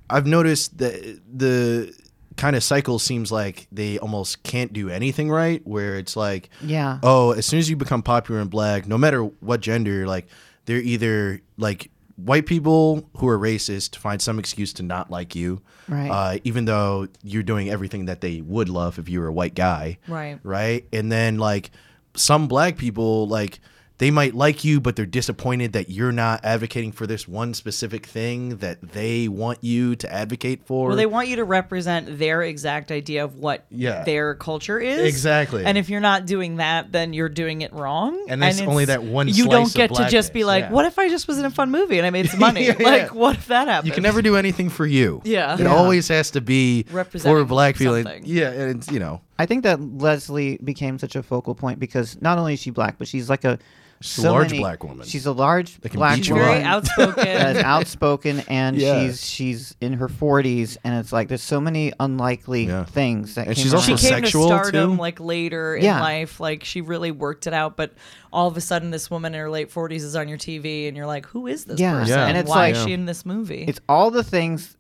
[0.10, 1.94] I've noticed that the
[2.38, 5.62] kind of cycle seems like they almost can't do anything right.
[5.68, 7.00] Where it's like, Yeah.
[7.04, 10.28] oh, as soon as you become popular in black, no matter what gender, like
[10.66, 11.90] they're either like
[12.26, 16.10] white people who are racist find some excuse to not like you, Right.
[16.10, 19.56] Uh, even though you're doing everything that they would love if you were a white
[19.56, 20.40] guy, Right.
[20.44, 21.72] Right, and then like
[22.16, 23.60] some black people like.
[24.04, 28.06] They might like you, but they're disappointed that you're not advocating for this one specific
[28.06, 30.90] thing that they want you to advocate for.
[30.90, 34.04] Well, they want you to represent their exact idea of what Yeah.
[34.04, 35.00] their culture is.
[35.08, 35.64] Exactly.
[35.64, 38.26] And if you're not doing that, then you're doing it wrong.
[38.28, 40.72] And that's it's- only that one You don't get to just be like, yeah.
[40.72, 42.66] what if I just was in a fun movie and I made some money?
[42.66, 42.76] Yeah.
[42.78, 43.88] Like, what if that happened?
[43.88, 45.22] You can never do anything for you.
[45.24, 45.58] Yeah.
[45.58, 48.00] It always has to be for black people.
[48.24, 52.22] Yeah, and it's, you know, I think that Leslie became such a focal point because
[52.22, 53.60] not only is she black, but she's like a
[54.02, 55.08] She's a large black woman.
[55.08, 56.22] She's a large black woman.
[56.44, 57.26] Very outspoken.
[57.66, 59.00] outspoken, and Yeah.
[59.08, 62.84] she's she's in her forties, and it's like there's so many unlikely Yeah.
[62.84, 63.82] things that And came she's around.
[63.92, 65.02] also she came sexual, to stardom too?
[65.02, 66.02] like later in Yeah.
[66.02, 66.42] life.
[66.42, 67.94] Like she really worked it out, but
[68.34, 70.98] all of a sudden, this woman in her late forties is on your TV, and
[70.98, 71.94] you're like, "Who is this Yeah.
[72.00, 72.18] person?
[72.18, 72.26] Yeah.
[72.28, 74.76] And it's Why like- is she in this movie?" It's all the things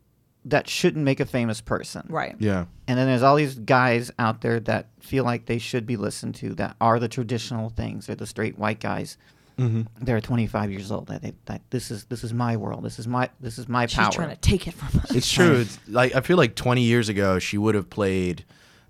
[0.45, 2.35] that shouldn't make a famous person, right.
[2.39, 2.65] yeah.
[2.87, 6.35] And then there's all these guys out there that feel like they should be listened
[6.35, 8.07] to that are the traditional things.
[8.07, 9.17] They're the straight white guys.
[9.57, 9.83] Mm-hmm.
[10.01, 11.07] They're 25 years old.
[11.07, 12.83] That, they, that this is this is my world.
[12.83, 14.05] This is my this is my She's power.
[14.07, 15.11] She's trying to take it from us.
[15.15, 15.61] It's true.
[15.61, 18.43] It's like I feel like 20 years ago she would have played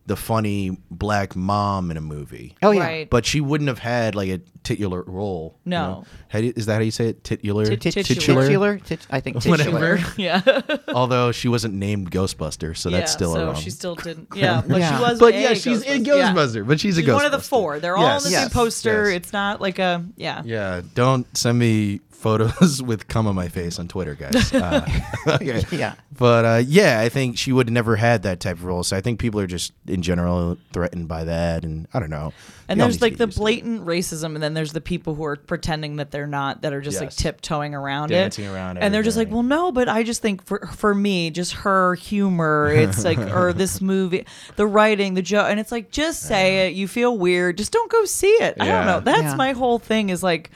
[0.06, 2.56] the funny black mom in a movie.
[2.62, 3.10] oh yeah, Right.
[3.10, 5.56] But she wouldn't have had like a titular role.
[5.66, 5.88] you No.
[5.88, 6.06] know?
[6.28, 7.24] How do you- is that how you say it?
[7.24, 7.66] Titular?
[7.66, 8.42] Tit- Tit- Titular.
[8.44, 8.78] titular.
[8.80, 9.98] Tit- I think Whatever.
[9.98, 10.00] titular.
[10.18, 10.42] yeah.
[10.94, 13.56] Although she wasn't named Ghostbuster, so that's still so wrong.
[13.56, 14.28] she still didn't.
[14.36, 14.98] Yeah, but Yeah.
[14.98, 15.20] she was.
[15.20, 16.56] but yeah, she's in Ghostbuster.
[16.56, 16.62] Yeah.
[16.64, 17.14] But she's a Ghostbuster.
[17.14, 17.80] one of the four.
[17.80, 18.42] They're all on the Yes.
[18.44, 19.10] same poster.
[19.10, 19.18] Yes.
[19.18, 20.42] It's not like a yeah.
[20.46, 24.52] Yeah, don't send me photos with cum on my face on Twitter, guys.
[24.64, 24.86] Uh,
[25.28, 25.64] okay.
[25.72, 25.96] Yeah.
[26.18, 28.84] But uh, yeah, I think she would have never had that type of role.
[28.84, 32.32] So I think people are just in general threatened by that, and I don't know.
[32.70, 33.44] And there's like the used to it.
[33.44, 36.80] blatant racism, and then there's the people who are pretending that they're not, that are
[36.82, 40.04] just like tiptoeing around Dancing it, around and they're just like, well, no, but I
[40.04, 45.16] just think for for me, just her humor, it's like, or this movie, the writing,
[45.16, 46.74] the joke, and it's like, just say it.
[46.74, 48.56] You feel weird, just don't go see it.
[48.60, 49.00] I don't know.
[49.02, 49.36] That's Yeah.
[49.36, 50.10] my whole thing.
[50.10, 50.52] Is like.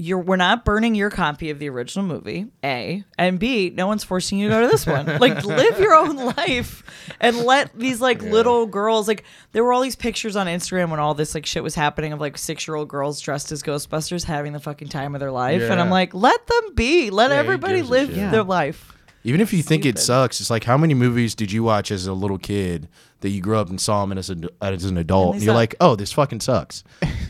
[0.00, 2.46] You're we're not burning your copy of the original movie.
[2.64, 3.70] A and B.
[3.70, 5.06] No one's forcing you to go to this one.
[5.18, 6.82] like live your own life
[7.20, 11.00] and let these like little girls like there were all these pictures on Instagram when
[11.00, 14.24] all this like shit was happening of like six year old girls dressed as Ghostbusters
[14.24, 15.62] having the fucking time of their life.
[15.62, 17.10] And I'm like, let them be.
[17.10, 18.16] Let Yeah, everybody live?
[18.16, 18.30] Yeah.
[18.30, 18.96] their life.
[19.22, 22.06] Even if you think it sucks, it's like how many movies did you watch as
[22.06, 22.88] a little kid
[23.20, 25.32] that you grew up and saw them as, a, as an adult?
[25.32, 25.56] they And you're suck.
[25.56, 26.82] like, oh, this fucking sucks.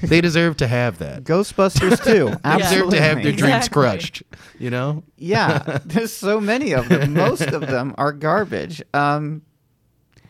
[0.03, 1.25] they deserve to have that.
[1.25, 2.27] Ghostbusters too.
[2.31, 2.61] They Absolutely.
[2.69, 3.73] deserve to have their dreams Exactly.
[3.73, 4.23] crushed.
[4.61, 5.03] You know?
[5.17, 7.15] yeah, there's so many of them.
[7.15, 8.81] Most of them are garbage.
[8.95, 9.43] Um,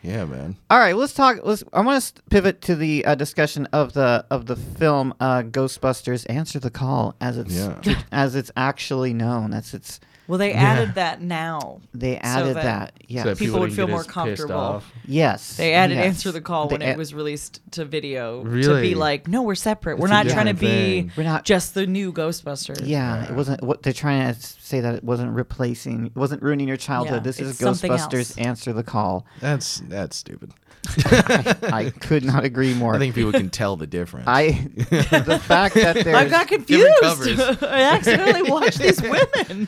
[0.01, 0.55] Yeah, man.
[0.71, 1.41] all right, let's talk.
[1.43, 1.63] Let's.
[1.73, 6.25] I want to pivot to the uh, discussion of the of the film uh, Ghostbusters:
[6.27, 8.01] Answer the Call, as it's Yeah.
[8.11, 9.51] as it's actually known.
[9.51, 9.99] That's its.
[10.31, 11.81] Well, they added that now.
[11.93, 12.93] They added that that.
[13.05, 13.23] Yes.
[13.23, 14.55] So that People would feel get more pissed comfortable.
[14.55, 14.89] off.
[15.05, 15.57] yes.
[15.57, 16.05] They added yes.
[16.05, 18.65] answer the call when They it was released to video really?
[18.75, 19.99] to be like, no, we're separate.
[19.99, 21.11] we're not trying to different be thing.
[21.17, 22.79] We're not- just the new Ghostbusters.
[22.87, 23.61] Yeah, it wasn't.
[23.61, 26.05] What they're trying to say that it wasn't replacing.
[26.05, 27.15] It wasn't ruining your childhood.
[27.17, 28.37] Yeah, this is Ghostbusters: else.
[28.37, 29.25] Answer the Call.
[29.41, 30.53] That's that's stupid.
[31.05, 32.95] I could not agree more.
[32.95, 34.27] I think people can tell the difference.
[34.27, 37.39] I the fact that there's I got confused.
[37.63, 39.67] I accidentally watched these women.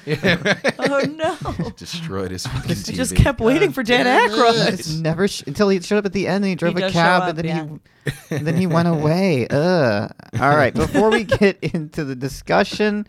[0.80, 1.70] Oh no!
[1.78, 2.94] destroyed his fucking I TV.
[2.96, 4.36] just kept waiting for Dan It's
[4.92, 5.02] Aykroyd.
[5.02, 7.30] never sh- until he showed up at the end and he drove a cab show
[7.30, 7.80] and up, then
[8.30, 9.48] he and then he went away.
[9.50, 10.12] Ugh.
[10.40, 13.08] All right, before we get into the discussion,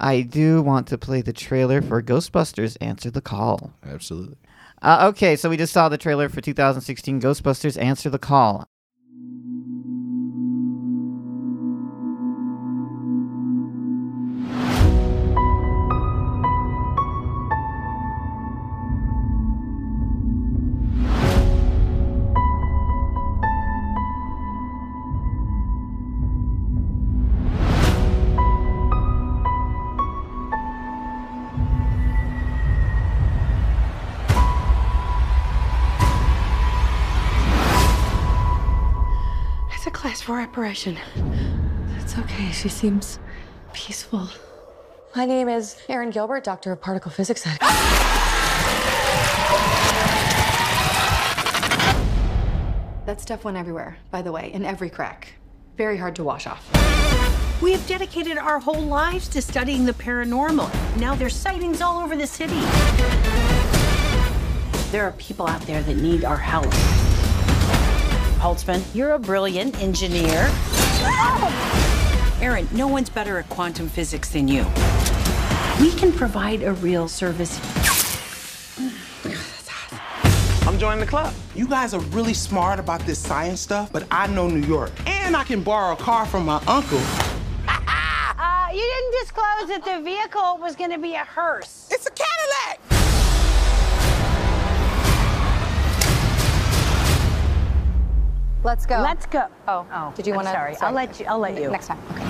[0.00, 3.72] I do want to play the trailer for Ghostbusters Answer the Call.
[3.86, 4.36] Absolutely.
[4.82, 8.66] Uh, okay, so we just saw the trailer for 2016 Ghostbusters Answer the Call.
[40.32, 40.98] It's a class operation.
[41.98, 42.50] It's okay.
[42.52, 43.18] She seems
[43.74, 44.28] peaceful.
[45.14, 47.46] My name is Erin Gilbert, doctor of particle physics.
[47.46, 47.58] At-
[53.04, 55.34] that stuff went everywhere, by the way, in every crack.
[55.76, 56.66] Very hard to wash off.
[57.60, 60.96] We have dedicated our whole lives to studying the paranormal.
[60.96, 62.60] Now there's sightings all over the city.
[64.92, 66.72] There are people out there that need our help.
[68.42, 70.50] Holtzman, you're a brilliant engineer.
[72.40, 74.66] Erin, no one's better at quantum physics than you.
[75.80, 77.60] We can provide a real service.
[80.66, 81.32] I'm joining the club.
[81.54, 84.90] You guys are really smart about this science stuff, but I know New York.
[85.06, 87.00] And I can borrow a car from my uncle.
[88.44, 91.88] Uh, you didn't disclose that the vehicle was going to be a hearse.
[91.92, 92.81] It's a Cadillac!
[98.64, 99.00] Let's go.
[99.00, 99.46] Let's go.
[99.66, 100.52] Oh, Oh, did you want to?
[100.52, 100.76] sorry.
[100.80, 101.70] I'll let you- I'll let you.
[101.70, 101.98] Next time.
[102.12, 102.24] Okay.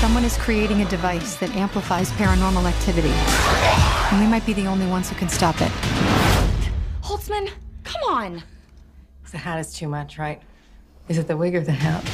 [0.00, 3.12] Someone is creating a device that amplifies paranormal activity.
[4.10, 5.70] And we might be the only ones who can stop it.
[7.02, 7.50] Holtzman,
[7.84, 8.42] come on.
[9.30, 10.40] The hat is too much, right?
[11.08, 12.04] Is it the wig or the hat?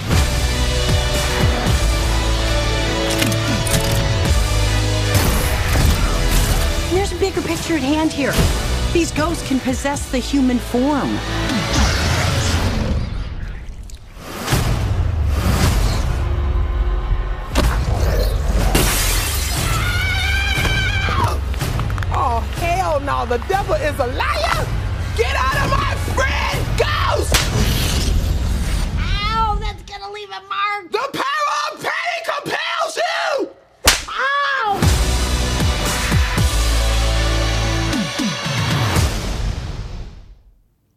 [6.93, 8.33] There's a bigger picture at hand here.
[8.93, 11.11] These ghosts can possess the human form.
[23.25, 24.67] Hell the devil is a liar!
[25.17, 27.35] Get out of my friend, ghost!
[28.99, 30.91] Ow, that's gonna leave a mark.
[30.91, 33.51] The power of pain compels you!
[34.11, 34.81] Ow!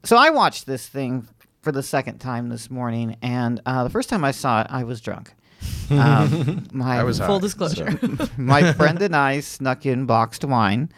[0.03, 1.27] So I watched this thing
[1.61, 4.83] for the second time this morning, and uh, the first time I saw it, I
[4.83, 5.33] was drunk.
[5.89, 7.99] Um, my I was Full high, disclosure.
[8.37, 10.89] my friend and I snuck in boxed wine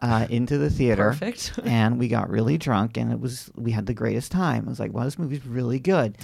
[0.00, 1.08] uh, into the theater.
[1.10, 1.58] Perfect.
[1.64, 4.64] and we got really drunk, and it was we had the greatest time.
[4.66, 6.16] I was like, "Wow, this movie's really good."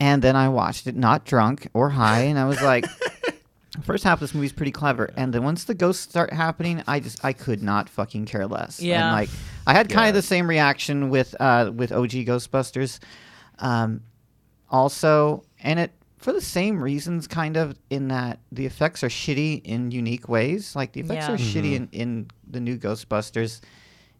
[0.00, 2.84] And then I watched it, not drunk or high, and I was like,
[3.84, 6.98] first half of this movie's pretty clever, and then once the ghosts start happening, I
[7.00, 8.78] just I could not fucking care less.
[8.80, 9.12] And Yeah.
[9.12, 9.30] like
[9.66, 12.98] I had kind of the same reaction with uh, with OG Ghostbusters,
[13.60, 14.00] um,
[14.70, 19.62] also, and it for the same reasons, kind of in that the effects are shitty
[19.64, 20.74] in unique ways.
[20.76, 21.34] Like the effects Yeah.
[21.34, 23.60] are shitty in, in the new Ghostbusters,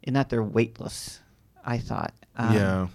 [0.03, 1.21] in that they're weightless.
[1.65, 2.13] I thought.
[2.37, 2.87] Um, yeah.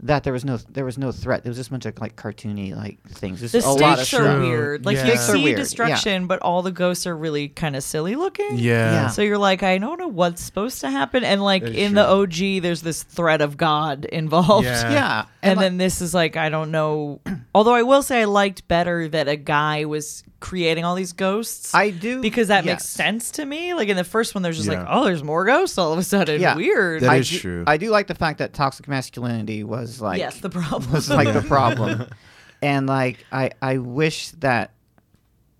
[0.00, 1.42] That there was no there was no threat.
[1.44, 3.40] There was just a bunch of like cartoony like things.
[3.40, 4.84] Just The a lot of mm, stakes are weird.
[4.84, 5.04] Like Yeah.
[5.04, 5.62] you Stakes see weird, yeah.
[5.64, 8.58] destruction, but all the ghosts are really kind of silly looking.
[8.58, 8.92] Yeah.
[8.92, 9.08] Yeah.
[9.08, 11.24] So you're like, I don't know what's supposed to happen.
[11.24, 14.66] And like That's in the OG, there's this threat of God involved.
[14.66, 14.90] Yeah.
[14.92, 15.24] Yeah.
[15.42, 17.20] And, And, then this is like, I don't know.
[17.54, 21.74] Although I will say I liked better that a guy was creating all these ghosts.
[21.74, 23.72] I do because that makes sense to me.
[23.72, 26.02] Like in the first one, there's just like, oh, there's more ghosts all of a
[26.02, 26.38] sudden.
[26.38, 26.54] Yeah.
[26.54, 27.02] Weird.
[27.02, 30.92] I do, I do like the fact that toxic masculinity was like Yes, the problem.
[30.92, 32.08] was like the problem,
[32.62, 34.74] and like I I wish that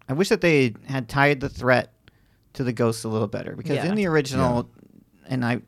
[0.06, 1.90] I wish that they had tied the threat
[2.52, 3.86] to the ghosts a little better because Yeah.
[3.86, 4.68] in the original,
[5.26, 5.62] and I.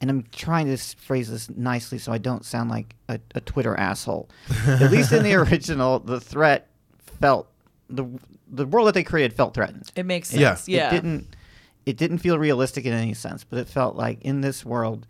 [0.00, 3.76] And I'm trying to phrase this nicely so I don't sound like a, a Twitter
[3.76, 4.28] asshole.
[4.66, 6.70] At least in the original, the threat
[7.20, 7.46] felt
[7.92, 8.06] the
[8.50, 9.90] the world that they created felt threatened.
[9.94, 10.88] It makes sense, yeah.
[10.88, 11.36] It didn't
[11.86, 15.06] it didn't feel realistic in any sense, but it felt like in this world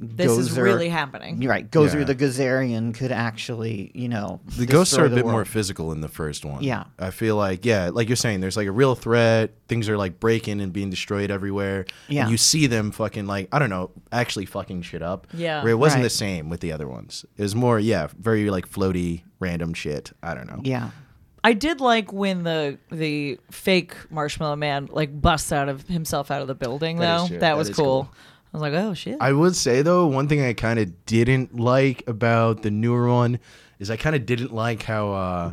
[0.00, 1.42] This is really happening.
[1.42, 1.68] You're right.
[1.68, 2.04] Gozer Yeah.
[2.04, 6.00] the Gozerian could actually, you know, The ghosts are a the bit more physical in
[6.00, 6.62] the first one.
[6.62, 6.84] Yeah.
[7.00, 9.54] I feel like, yeah, like you're saying, there's like a real threat.
[9.66, 11.84] Things are like breaking and being destroyed everywhere.
[12.06, 12.22] Yeah.
[12.22, 15.26] And you see them fucking like, I don't know, actually fucking shit up.
[15.34, 15.62] Yeah.
[15.64, 16.04] Where it wasn't Right.
[16.04, 17.24] the same with the other ones.
[17.36, 20.12] It was more, yeah, very like floaty, random shit.
[20.22, 20.60] I don't know.
[20.62, 20.90] Yeah.
[21.44, 26.42] I did like when the the fake marshmallow man like busts out of himself out
[26.42, 27.28] of the building That is though.
[27.28, 27.36] true.
[27.38, 27.84] That, That was is cool.
[28.04, 28.14] cool.
[28.52, 29.16] I was like, oh shit.
[29.20, 33.38] I would say though, one thing I kind of didn't like about the newer one
[33.78, 35.52] is I kind of didn't like how uh,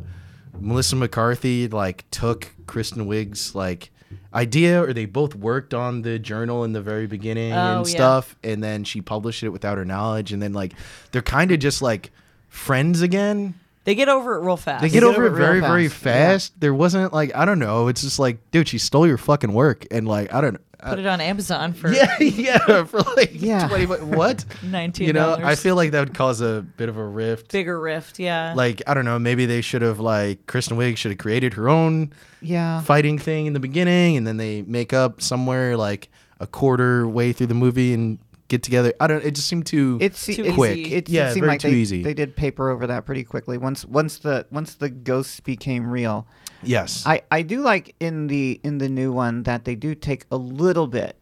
[0.59, 3.91] Melissa McCarthy like took Kristen Wiig's like
[4.33, 7.95] idea, or they both worked on the journal in the very beginning Oh, and yeah.
[7.95, 10.73] stuff, and then she published it without her knowledge, and then like
[11.11, 12.11] they're kind of just like
[12.49, 13.53] friends again.
[13.86, 14.81] They get over it real fast.
[14.81, 16.59] They get over it real very, very fast, fast.
[16.59, 17.88] There wasn't like I don't know.
[17.88, 20.57] It's just like, dude, she stole your fucking work, and like I don't.
[20.77, 23.67] Uh, Put it on Amazon for Yeah, yeah, for like Yeah.
[23.67, 23.86] twenty.
[23.86, 24.43] bu- What?
[24.61, 27.51] nineteen You know, I feel like that would cause a bit of a rift.
[27.51, 28.19] bigger rift.
[28.19, 28.53] Yeah.
[28.55, 31.69] Like I don't know, maybe they should have like Kristen Wiig should have created her
[31.69, 32.11] own
[32.41, 32.81] Yeah.
[32.81, 36.09] fighting thing in the beginning, and then they make up somewhere like
[36.41, 38.93] a quarter way through the movie and get together.
[39.00, 39.24] I don't.
[39.24, 40.78] It just seemed too It, se- Too quick.
[40.78, 40.93] easy.
[40.96, 42.04] It, yeah, it seemed very like too they, easy.
[42.04, 43.58] they did paper over that pretty quickly.
[43.58, 46.28] Once once the once the ghosts became real,
[46.64, 47.04] yes.
[47.06, 50.38] I, I do like in the in the new one that they do take a
[50.38, 51.18] little bit,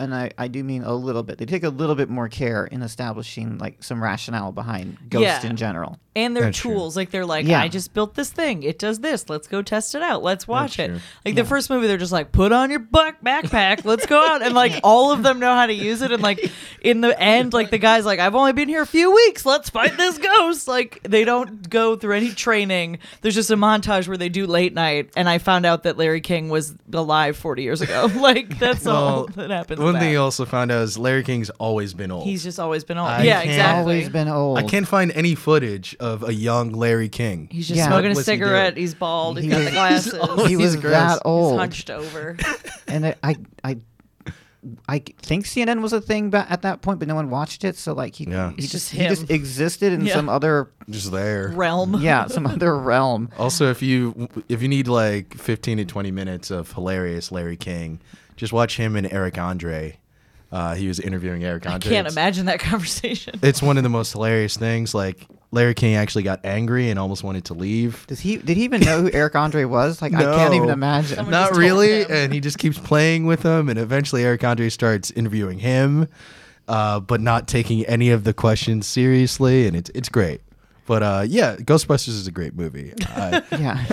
[0.00, 1.38] and I, I do mean a little bit.
[1.38, 5.46] They take a little bit more care in establishing like some rationale behind ghosts Yeah.
[5.50, 5.98] in general.
[6.16, 6.72] and their That's true.
[6.72, 6.96] tools.
[6.96, 7.60] Like they're like, Yeah.
[7.60, 8.64] I just built this thing.
[8.64, 9.28] It does this.
[9.30, 10.22] Let's go test it out.
[10.24, 10.92] Let's watch That's it.
[10.92, 11.00] true.
[11.24, 13.84] Like the first movie, they're just like, put on your buck backpack.
[13.84, 14.42] Let's go out.
[14.42, 16.10] And like all of them know how to use it.
[16.10, 19.14] And like in the end, like the guy's like, I've only been here a few
[19.14, 19.46] weeks.
[19.46, 20.66] Let's fight this ghost.
[20.66, 22.98] Like they don't go through any training.
[23.20, 25.10] There's just a montage where they do late night.
[25.16, 28.10] And I found out that Larry King was alive 40 years ago.
[28.16, 29.78] like that's all that happens.
[29.90, 30.12] One in thing that.
[30.14, 32.24] you also found out is Larry King's always been old.
[32.24, 33.08] He's just always been old.
[33.08, 33.80] I yeah, can't- exactly.
[33.94, 34.58] Always been old.
[34.58, 37.48] I can't find any footage of a young Larry King.
[37.50, 37.86] He's just Yeah.
[37.86, 38.76] smoking What a was he cigarette.
[38.76, 39.36] He's bald.
[39.38, 40.12] He's He got the glasses.
[40.48, 40.92] He was he's gross.
[40.92, 42.36] that He's old, hunched over.
[42.88, 43.78] and it, I I.
[44.86, 47.78] I think CNN was a thing ba- at that point, but no one watched it.
[47.78, 48.50] So like he, Yeah.
[48.50, 50.12] he just just he just existed in Yeah.
[50.12, 51.48] some other Just there.
[51.48, 51.96] Realm.
[52.02, 53.30] yeah some other realm.
[53.38, 58.00] Also, if you if you need like 15 to 20 minutes of hilarious Larry King,
[58.40, 59.98] just watch him and Eric Andre.
[60.50, 61.76] Uh, he was interviewing Eric Andre.
[61.90, 63.38] I can't It's- imagine that conversation.
[63.42, 64.94] It's one of the most hilarious things.
[64.94, 68.04] Like Larry King actually got angry and almost wanted to leave.
[68.08, 70.00] Does he did he even know who Eric Andre was?
[70.02, 71.16] Like I can't even imagine.
[71.16, 75.10] Someone Not really, and he just keeps playing with him, and eventually Eric Andre starts
[75.12, 76.08] interviewing him,
[76.66, 80.40] uh, but not taking any of the questions seriously, and it's it's great.
[80.86, 82.92] But uh, yeah, Ghostbusters is a great movie.
[83.14, 83.84] Uh, Yeah.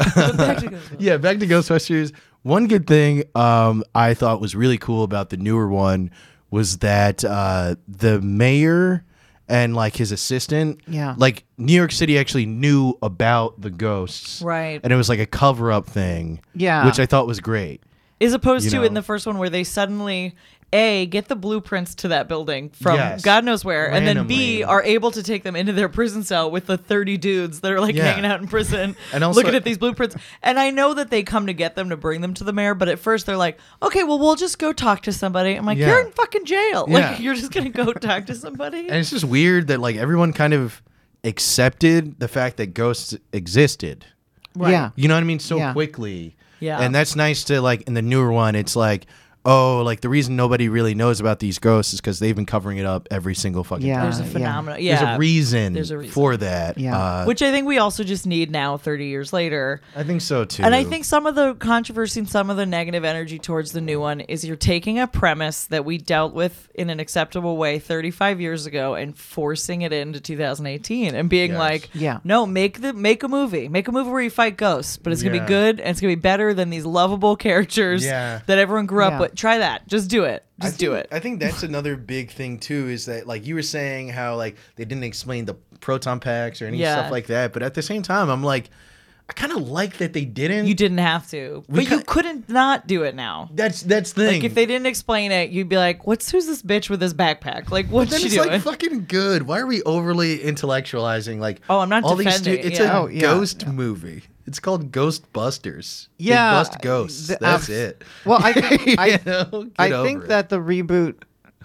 [0.98, 2.14] yeah, back to Ghostbusters.
[2.48, 6.12] One good thing um, I thought was really cool about the newer one
[6.50, 9.04] was that uh, the mayor
[9.50, 11.16] and like his assistant, Yeah.
[11.18, 14.80] like New York City actually knew about the ghosts, Right.
[14.82, 16.86] And it was like a cover up thing, Yeah.
[16.86, 17.82] which I thought was great.
[18.22, 18.84] As opposed You to know.
[18.84, 20.34] in the first one where they suddenly
[20.74, 23.22] a get the blueprints to that building from Yes.
[23.22, 26.52] God knows where, and then B are able to take them into their prison cell
[26.52, 28.04] with the thirty dudes that are like Yeah.
[28.06, 30.18] hanging out in prison, And also- looking at these blueprints.
[30.44, 32.74] And I know that they come to get them to bring them to the mayor,
[32.74, 35.78] but at first they're like, "Okay, well we'll just go talk to somebody." I'm like,
[35.78, 35.88] Yeah.
[35.88, 36.86] "You're in fucking jail.
[36.90, 37.12] Yeah.
[37.12, 40.34] Like you're just gonna go talk to somebody." And it's just weird that like everyone
[40.34, 40.82] kind of
[41.24, 44.06] accepted the fact that ghosts existed.
[44.56, 44.72] right.
[44.72, 44.90] Yeah.
[44.96, 45.40] You know what I mean?
[45.40, 45.72] So Yeah.
[45.74, 46.36] quickly.
[46.60, 46.80] Yeah.
[46.80, 49.06] And that's nice to like in the newer one, it's like,
[49.48, 52.78] oh, like the reason nobody really knows about these ghosts is because they've been covering
[52.78, 54.04] it up every single fucking Yeah, time.
[54.04, 54.30] There's a yeah.
[54.30, 54.84] phenomenon.
[54.84, 56.12] There's Yeah, a reason, There's a reason.
[56.14, 56.78] for that.
[56.78, 56.98] Yeah.
[56.98, 59.82] Uh, Which I think we also just need now, 30 years later.
[59.96, 60.64] I think so too.
[60.64, 63.82] And I think some of the controversy and some of the negative energy towards the
[63.82, 67.80] new one is you're taking a premise that we dealt with in an acceptable way
[67.80, 71.60] 35 years ago and forcing it into 2018 and being Yes.
[71.60, 72.20] like, Yeah.
[72.26, 75.24] no, make the make a movie, make a movie where you fight ghosts, but it's
[75.24, 75.44] gonna Yeah.
[75.44, 78.42] be good and it's gonna be better than these lovable characters Yeah.
[78.48, 79.08] that everyone grew Yeah.
[79.16, 79.36] up with.
[79.38, 81.08] Try that, just do it, just do it.
[81.12, 82.90] I think that's another big thing too.
[82.90, 86.66] Is that like you were saying how like they didn't explain the proton packs or
[86.66, 86.96] any Yeah.
[86.96, 88.70] stuff like that, but at the same time, I'm like,
[89.30, 90.68] I kind of like that they didn't.
[90.68, 93.50] You didn't have to, We but you kinda- couldn't not do it now.
[93.54, 94.36] That's that's the thing.
[94.42, 97.14] Like if they didn't explain it, you'd be like, "What's who's this bitch with this
[97.14, 97.70] backpack?
[97.70, 99.44] Like, what's then she it's doing?" like fucking good.
[99.44, 101.40] Why are we overly intellectualizing?
[101.40, 102.98] Like, Oh, I'm not all these defending it, It's yeah.
[102.98, 104.24] a Oh, yeah, ghost movie.
[104.46, 106.08] It's called Ghostbusters.
[106.18, 107.28] They Yeah, bust ghosts.
[107.28, 108.04] the- That's uh, it.
[108.26, 110.28] Well, I think I, You know, I think it.
[110.30, 111.16] that the reboot,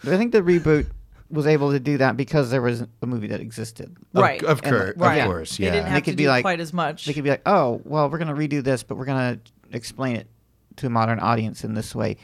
[0.03, 0.87] I think the reboot
[1.33, 3.97] was able to do that because there was a movie that existed.
[4.15, 5.25] Of- right, Of, And, course, of right.
[5.25, 5.71] course, They yeah.
[5.71, 7.07] didn't They have could to be do like- quite as much.
[7.07, 9.77] They could be like, oh, well, we're going to redo this, but we're going to
[9.77, 10.29] explain it
[10.77, 12.17] to a modern audience in this way.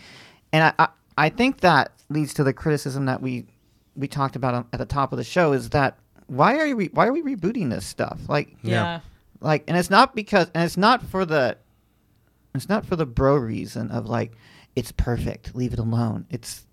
[0.53, 3.47] And I, I, I think that leads to the criticism that we
[3.97, 5.99] we talked about at the top of the show is that
[6.29, 8.21] why are we why are we rebooting this stuff?
[8.29, 9.01] Like, yeah.
[9.41, 11.57] like, and it's not because, and it's not for the,
[12.55, 14.33] it's not for the bro reason of like,
[14.77, 16.27] it's perfect, leave it alone.
[16.31, 16.65] It's,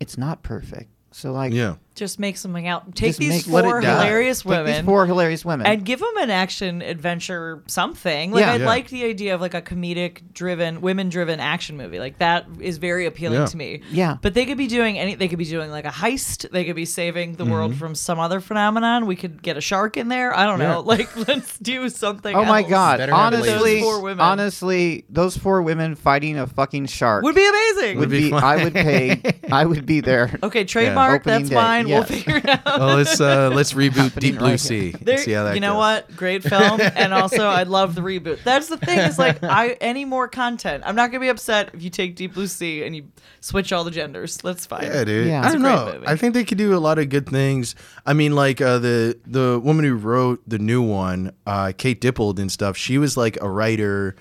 [0.00, 0.90] it's not perfect.
[1.16, 1.76] So like, yeah.
[1.96, 2.94] Just make something out.
[2.94, 3.90] Take Just these make- let it four die.
[4.04, 5.66] hilarious take women these four hilarious women.
[5.66, 8.32] and give them an action adventure something.
[8.32, 8.52] Like Yeah.
[8.52, 8.66] I Yeah.
[8.66, 11.98] like the idea of like a comedic driven, women driven action movie.
[11.98, 13.46] Like that is very appealing Yeah.
[13.46, 13.80] to me.
[13.90, 14.16] Yeah.
[14.20, 15.14] But they could be doing any.
[15.14, 16.50] They could be doing like a heist.
[16.50, 17.80] They could be saving the world Mm-hmm.
[17.80, 19.06] from some other phenomenon.
[19.06, 20.36] We could get a shark in there.
[20.36, 20.80] I don't know.
[20.80, 22.36] Like let's do something.
[22.36, 22.98] Oh my god!
[22.98, 24.20] Better Honestly, Those four women.
[24.20, 27.98] honestly, those four women fighting a fucking shark would be amazing.
[28.00, 28.32] would be be.
[28.36, 29.22] I would pay.
[29.50, 30.38] I would be there.
[30.42, 31.22] okay, trademark.
[31.22, 31.54] Opening that's day,
[31.86, 31.94] fine.
[31.96, 32.60] We'll figure it out.
[32.66, 34.90] Oh, let's uh, let's reboot Deep Blue right Sea.
[35.00, 35.78] There- See how that you know goes.
[35.78, 36.16] what?
[36.16, 38.42] Great film, and also I love the reboot.
[38.44, 40.82] That's the thing is like I any more content.
[40.86, 43.04] I'm not gonna be upset if you take Deep Blue Sea and you
[43.40, 44.36] switch all the genders.
[44.38, 44.84] That's fine.
[44.84, 45.26] Yeah, dude.
[45.28, 45.46] Yeah.
[45.46, 45.92] I don't know.
[45.94, 46.06] movie.
[46.06, 47.74] I think they could do a lot of good things.
[48.04, 52.38] I mean, like uh, the the woman who wrote the new one, uh, Kate Dippold
[52.38, 52.76] and stuff.
[52.76, 54.16] She was like a writer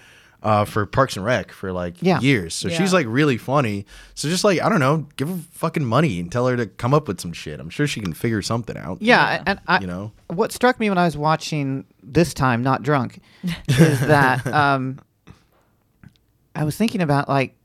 [0.45, 2.19] uh, for Parks and Rec for like Yeah.
[2.19, 2.53] years.
[2.53, 2.77] So Yeah.
[2.77, 3.85] she's like really funny.
[4.13, 6.93] So just like I don't know, give her fucking money and tell her to come
[6.93, 7.59] up with some shit.
[7.59, 9.01] I'm sure she can figure something out.
[9.01, 10.11] Yeah, and I, You know?
[10.27, 13.19] what struck me when I was watching this time, not drunk,
[13.67, 14.99] is that um,
[16.55, 17.55] I was thinking about like,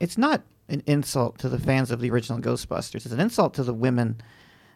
[0.00, 2.96] it's not an insult to the fans of the original Ghostbusters.
[3.06, 4.20] It's an insult to the women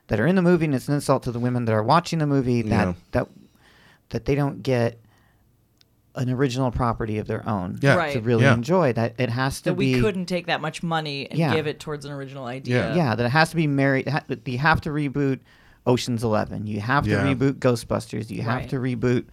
[0.06, 2.18] that are in the movie, and it's an insult to the women that are watching
[2.20, 2.92] the movie that Yeah.
[3.12, 3.28] that
[4.10, 4.98] that they don't get
[6.16, 7.94] an original property of their own Yeah.
[7.94, 8.12] right.
[8.14, 8.54] to really Yeah.
[8.54, 8.92] enjoy.
[8.92, 11.54] That it has to That be we couldn't take that much money and Yeah.
[11.54, 12.94] give it towards an original idea.
[12.96, 14.08] yeah, that it has to be married.
[14.08, 15.38] ha- You have to reboot
[15.86, 16.66] Ocean's Eleven.
[16.66, 17.24] You have to Yeah.
[17.24, 18.28] reboot Ghostbusters.
[18.30, 18.68] You have Right.
[18.70, 19.24] to reboot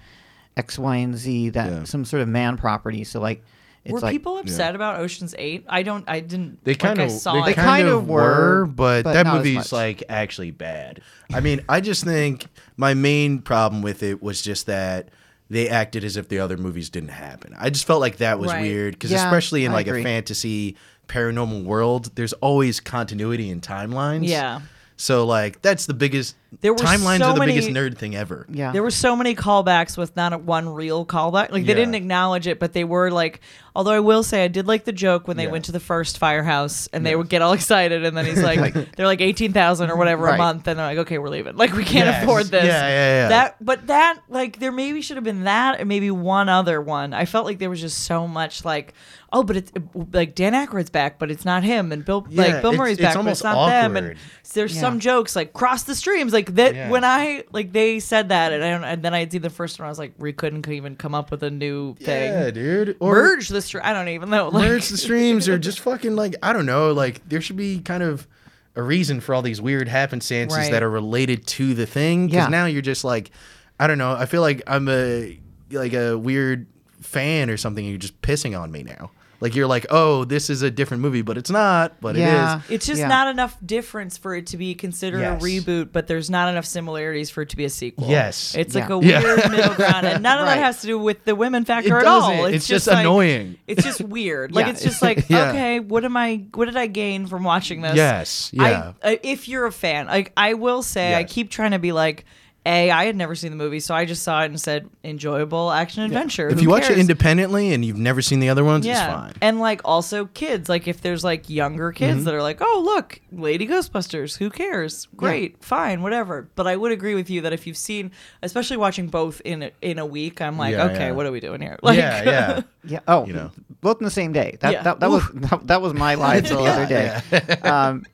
[0.56, 1.50] X, Y, and Z.
[1.50, 1.84] That Yeah.
[1.84, 3.04] some sort of man property.
[3.04, 3.44] So like,
[3.84, 5.66] it's Were like people upset about Ocean's Eight?
[5.70, 6.04] I don't.
[6.08, 6.64] I didn't.
[6.64, 7.56] They like, kind I of saw they it.
[7.56, 8.22] kind, kind of of were,
[8.62, 11.02] were, but, but that not as movie's like actually bad.
[11.34, 15.10] I mean, I just think my main problem with it was just that
[15.50, 17.56] they acted as if the other movies didn't happen.
[17.58, 18.62] I just felt like that was Right.
[18.62, 20.02] weird because Yeah, especially in I like agree.
[20.02, 20.76] a fantasy
[21.08, 24.28] paranormal world, there's always continuity and timelines.
[24.28, 24.62] Yeah.
[24.98, 28.16] So like that's the biggest There were timelines so are the many- biggest nerd thing
[28.16, 28.46] ever.
[28.50, 28.72] yeah.
[28.72, 31.52] There were so many callbacks with not a one real callback.
[31.52, 31.74] Like they Yeah.
[31.76, 33.42] didn't acknowledge it, but they were like.
[33.76, 35.52] Although I will say, I did like the joke when they Yeah.
[35.52, 38.74] went to the first firehouse and they would get all excited, and then he's like,
[38.96, 41.56] "They're like eighteen thousand or whatever a month," and they're like, "Okay, we're leaving.
[41.58, 42.24] Like we can't Yes.
[42.24, 42.90] afford this." Yeah, yeah,
[43.22, 43.28] yeah.
[43.30, 47.14] That, but that, like, there maybe should have been that, and maybe one other one.
[47.14, 48.96] I felt like there was just so much like,
[49.32, 49.72] oh, but it's
[50.12, 52.98] like Dan Aykroyd's back, but it's not him, and Bill, Yeah, like Bill it's- Murray's
[52.98, 54.16] it's back, but it's not them, and
[54.56, 54.82] there's Yeah.
[54.82, 56.76] some jokes like cross the streams, like that.
[56.76, 56.90] Yeah.
[56.90, 59.80] When I like they said that, and, I don't, and then I'd see the first
[59.80, 62.32] one, I was like, we couldn't even come up with a new thing.
[62.32, 62.96] Yeah, dude.
[63.00, 63.84] Or Merge the stream.
[63.86, 64.50] I don't even know.
[64.50, 66.92] Like, merge the streams or just fucking like I don't know.
[66.94, 68.28] Like there should be kind of
[68.76, 70.72] a reason for all these weird happenstances Right.
[70.72, 72.28] that are related to the thing.
[72.28, 72.50] Because Yeah.
[72.50, 73.32] now you're just like,
[73.80, 74.12] I don't know.
[74.14, 75.40] I feel like I'm a
[75.72, 76.68] like a weird
[77.02, 77.84] fan or something.
[77.84, 79.12] And you're just pissing on me now.
[79.40, 82.02] Like you're like, oh, this is a different movie, but it's not.
[82.02, 82.56] But Yeah.
[82.56, 82.72] it is.
[82.72, 83.08] It's just Yeah.
[83.08, 85.42] not enough difference for it to be considered Yes.
[85.42, 88.10] a reboot, but there's not enough similarities for it to be a sequel.
[88.10, 88.56] Yes.
[88.58, 89.22] It's like a Yeah.
[89.22, 90.56] weird middle ground, and none of Right.
[90.56, 92.46] that has to do with the women factor It at all.
[92.46, 93.58] It's, It's just like- annoying.
[93.68, 94.54] It's just weird.
[94.56, 94.72] Like Yeah.
[94.72, 95.50] it's just like Yeah.
[95.50, 96.44] okay, what am I?
[96.56, 97.96] What did I gain from watching this?
[97.96, 98.50] Yes.
[98.54, 98.94] Yeah.
[99.04, 101.92] I, uh, if you're a fan, like I will say, I keep trying to be
[101.92, 102.26] like.
[102.68, 105.72] A, I had never seen the movie, so I just saw it and said enjoyable
[105.72, 106.50] action adventure.
[106.50, 107.00] If Who you watch it cares?
[107.00, 109.32] independently and you've never seen the other ones, it's fine.
[109.42, 112.26] And like also kids, like if there's like younger kids Mhm.
[112.26, 115.08] that are like, oh look, Lady Ghostbusters, who cares?
[115.16, 116.50] Great, fine, whatever.
[116.56, 118.12] But I would agree with you that if you've seen,
[118.44, 121.12] especially watching both in a, in a week, I'm like, Yeah, okay, yeah.
[121.12, 121.80] what are we doing here?
[121.84, 122.62] Yeah, yeah.
[122.84, 123.00] Yeah.
[123.08, 123.52] Oh, You know.
[123.82, 124.58] both in the same day.
[124.62, 124.84] That Yeah.
[124.84, 127.70] that, that was that, that was my life the Yeah, other day.
[127.70, 128.06] um,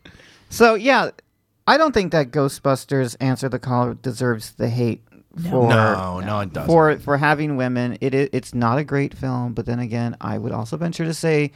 [0.49, 1.09] so yeah,
[1.65, 5.01] I don't think that Ghostbusters Answer the Call deserves the hate
[5.37, 5.49] No.
[5.49, 6.67] for No, no, it doesn't.
[6.67, 7.97] for for having women.
[8.01, 11.13] It i- it's not a great film, but then again, I would also venture to
[11.13, 11.51] say.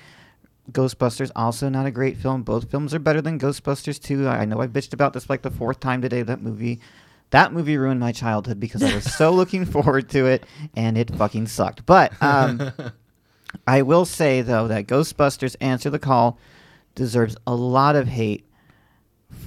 [0.72, 2.44] Ghostbusters also not a great film.
[2.44, 4.28] Both films are better than Ghostbusters 2.
[4.28, 6.24] I I know I bitched about this like the fourth time today.
[6.24, 6.82] That movie,
[7.30, 10.46] that movie ruined my childhood because I was so looking forward to it,
[10.76, 11.86] and it fucking sucked.
[11.86, 12.72] But um,
[13.68, 16.38] I will say though that Ghostbusters Answer the Call
[16.96, 18.44] deserves a lot of hate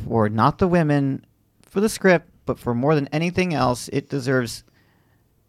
[0.07, 1.24] for not the women,
[1.62, 4.64] for the script, but for more than anything else, it deserves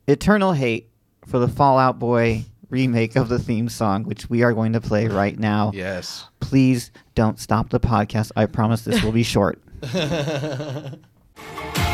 [0.07, 0.89] eternal hate
[1.25, 4.81] for the Fall Out Boy remake of the theme song, which we are going to
[4.81, 5.71] play right now.
[5.73, 6.25] Yes.
[6.39, 8.31] Please don't stop the podcast.
[8.35, 9.61] I promise this will be short.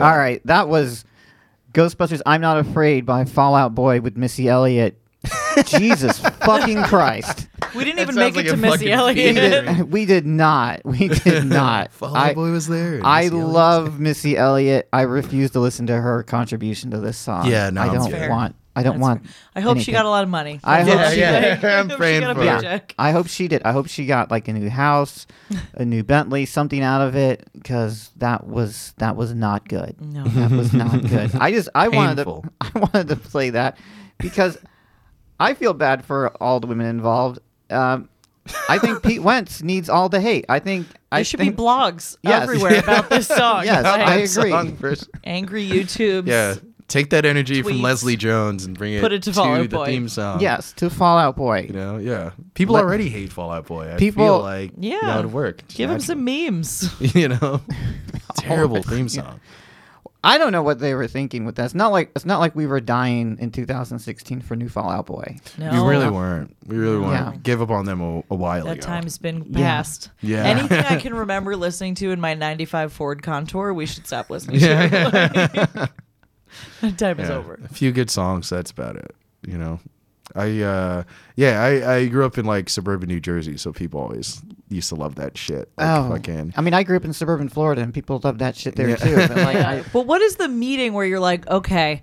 [0.00, 1.04] All right, that was
[1.72, 4.98] Ghostbusters I'm Not Afraid by Fall Out Boy with Missy Elliott.
[5.66, 7.48] Jesus fucking Christ.
[7.74, 9.66] We didn't That even sounds make it to Missy fucking We Elliott.
[9.66, 10.80] did, we did not.
[10.84, 11.92] We did not.
[11.92, 14.88] Fall I- Out Boy was there, I Missy love Missy Elliott.
[14.92, 17.46] I refuse to listen to her contribution to this song.
[17.46, 18.30] Yeah, no, I don't fair.
[18.30, 18.54] want.
[18.78, 19.22] I don't That's want.
[19.24, 19.32] fair.
[19.56, 19.94] I hope she anything.
[19.94, 20.60] got a lot of money.
[20.64, 21.60] I That's hope all she I'm did.
[21.60, 21.64] saying.
[21.64, 22.94] I hope she got a Yeah, paycheck.
[22.98, 23.62] I hope she did.
[23.64, 25.26] I hope she got like a new house,
[25.74, 29.96] a new Bentley, something out of it, because that was that was not good.
[30.00, 30.24] No.
[30.24, 31.34] that was not good.
[31.36, 32.44] I just I wanted to Painful.
[32.60, 33.76] I wanted to play that
[34.18, 34.58] because
[35.40, 37.38] I feel bad for all the women involved.
[37.70, 38.08] Um,
[38.68, 40.46] I think Pete Wentz needs all the hate.
[40.48, 42.42] I think There I should think, be blogs Yes.
[42.44, 43.64] everywhere about this song.
[43.66, 44.50] Yes, Like, I That agree.
[44.50, 45.10] song first.
[45.22, 46.26] Angry YouTubes.
[46.26, 46.54] Yeah.
[46.88, 47.66] Take that energy Tweets.
[47.68, 49.84] from Leslie Jones and bring it, Put it to Fall Out the Boy.
[49.86, 50.40] theme song.
[50.40, 51.66] Yes, to Fall Out Boy.
[51.68, 52.30] You know, yeah.
[52.54, 53.92] People Let- already hate Fall Out Boy.
[53.92, 54.98] I People- feel like Yeah.
[55.02, 55.58] that would work.
[55.66, 56.06] Just Give him naturally.
[56.06, 57.00] some memes.
[57.14, 57.60] you know,
[58.36, 59.38] terrible oh, theme song.
[60.24, 61.66] I don't know what they were thinking with that.
[61.66, 65.06] It's not like it's not like we were dying in 2016 for new Fall Out
[65.06, 65.36] Boy.
[65.58, 65.70] No.
[65.84, 66.56] We really weren't.
[66.66, 67.34] We really weren't.
[67.34, 67.40] Yeah.
[67.42, 68.86] Gave up on them a, a while That ago.
[68.86, 69.58] time's been Yeah.
[69.58, 70.10] past.
[70.22, 70.42] Yeah.
[70.44, 74.58] Anything I can remember listening to in my 95 Ford Contour, we should stop listening
[74.60, 74.88] Yeah.
[74.88, 75.90] to.
[76.80, 77.58] that time is over.
[77.64, 78.48] A few good songs.
[78.50, 79.14] That's about it.
[79.46, 79.80] You know,
[80.34, 81.02] I uh
[81.36, 84.94] yeah I I grew up in like suburban New Jersey, so people always used to
[84.96, 85.70] love that shit.
[85.78, 88.56] Like, oh, fucking I mean, I grew up in suburban Florida, and people love that
[88.56, 88.96] shit there Yeah.
[88.96, 89.16] too.
[89.16, 92.02] But like, I, But what is the meeting where you're like, okay,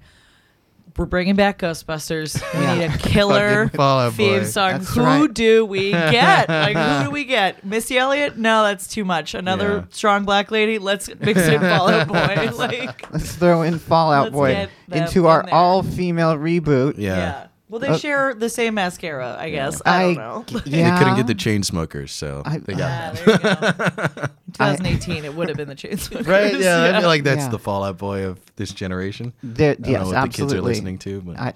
[0.98, 2.42] we're bringing back Ghostbusters.
[2.54, 2.76] We yeah.
[2.76, 3.68] need a killer
[4.12, 4.72] theme song.
[4.72, 5.34] That's who right.
[5.34, 6.48] do we get?
[6.50, 7.66] Like, who do we get?
[7.66, 8.38] Missy Elliott?
[8.38, 9.34] No, that's too much.
[9.34, 9.84] Another yeah.
[9.90, 10.80] strong black lady?
[10.80, 12.50] Let's mix in Fallout Boy.
[12.56, 16.96] Like, let's throw in Fall Out Boy into our in all-female reboot.
[16.98, 17.18] Yeah.
[17.18, 17.48] yeah.
[17.68, 19.82] Well, they uh, share the same mascara, I guess.
[19.86, 20.62] I, I don't know.
[20.66, 20.92] Yeah.
[20.92, 24.32] they couldn't get the Chainsmokers, so I, they got.
[24.58, 26.28] 2018, I, it would have been the Chainsmokers.
[26.28, 26.54] Right?
[26.54, 26.98] Yeah, yeah.
[26.98, 27.50] I feel like that's yeah.
[27.50, 29.34] the Fall Out Boy of this generation.
[29.44, 30.26] There, I yes, know what absolutely.
[30.26, 31.40] the kids are listening to, but.
[31.40, 31.54] I,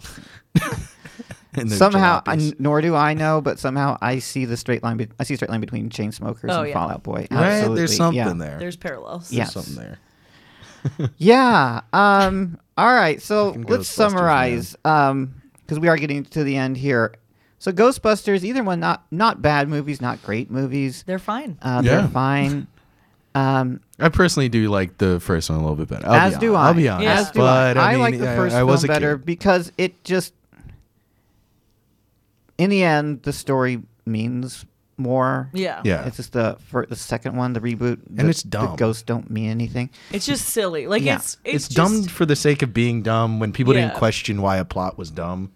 [1.68, 4.98] somehow, I, nor do I know, but somehow I see the straight line.
[4.98, 6.74] Be- I see straight line between Chainsmokers oh, and yeah.
[6.74, 7.28] Fall Out Boy.
[7.32, 7.70] Absolutely.
[7.70, 7.76] Right?
[7.76, 8.34] There's something yeah.
[8.34, 8.60] there.
[8.60, 9.32] There's parallels.
[9.32, 9.54] Yes.
[9.54, 11.10] There's something there.
[11.18, 11.82] yeah.
[11.94, 12.60] Um.
[12.78, 13.22] All right.
[13.22, 14.76] So let's summarize.
[14.86, 15.36] Um.
[15.62, 17.14] Because we are getting to the end here.
[17.60, 21.04] So Ghostbusters, either one, not not bad movies, not great movies.
[21.06, 21.60] They're fine.
[21.62, 22.02] Uh, yeah.
[22.02, 22.68] They're fine.
[23.36, 23.82] Um.
[24.00, 26.08] I personally do like the first one a little bit better.
[26.08, 26.68] I'll as be do hon- I.
[26.68, 27.04] I'll be honest.
[27.06, 27.20] Yeah.
[27.20, 27.90] As do but I.
[27.90, 29.26] I, mean, like the first I, film was a better kid.
[29.26, 30.34] because it just,
[32.58, 34.66] in the end, the story means
[34.98, 35.50] more.
[35.54, 35.82] Yeah.
[35.86, 36.06] Yeah.
[36.08, 38.76] It's just the for the second one, the reboot, And the, it's The dumb.
[38.76, 39.90] ghosts don't mean anything.
[40.12, 40.88] It's just silly.
[40.88, 41.16] Like, Yeah.
[41.18, 43.88] it's, It's, it's, dumb for the sake of being dumb when people Yeah.
[43.88, 45.52] didn't question why a plot was dumb.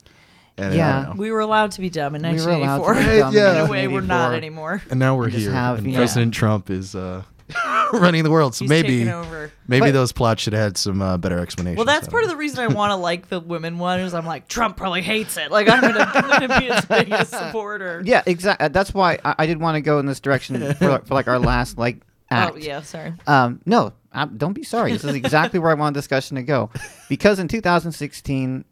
[0.58, 1.14] And, Yeah.
[1.14, 2.94] We were allowed to be dumb in We were allowed to 1984.
[2.94, 4.82] be dumb in in a way, we're not anymore.
[4.90, 5.52] And now we're just here.
[5.52, 7.24] have, and you President Trump is uh,
[7.94, 8.56] running the world.
[8.56, 9.52] So He's maybe taking over.
[9.68, 11.78] maybe But- those plots should have had some uh, better explanations.
[11.78, 14.26] Well, that's part of the reason I want to like the women one is I'm
[14.26, 15.52] like Trump probably hates it.
[15.52, 18.02] Like I'm gonna, I'm gonna be his biggest supporter.
[18.06, 18.70] Yeah, exactly.
[18.70, 21.40] That's why I, I did want to go in this direction for, for like our
[21.40, 22.54] last like act.
[22.56, 23.14] Oh, yeah, sorry.
[23.28, 24.92] Um, no, i don't be sorry.
[24.92, 26.70] This is exactly where I want the discussion to go,
[27.10, 28.66] because in 2016,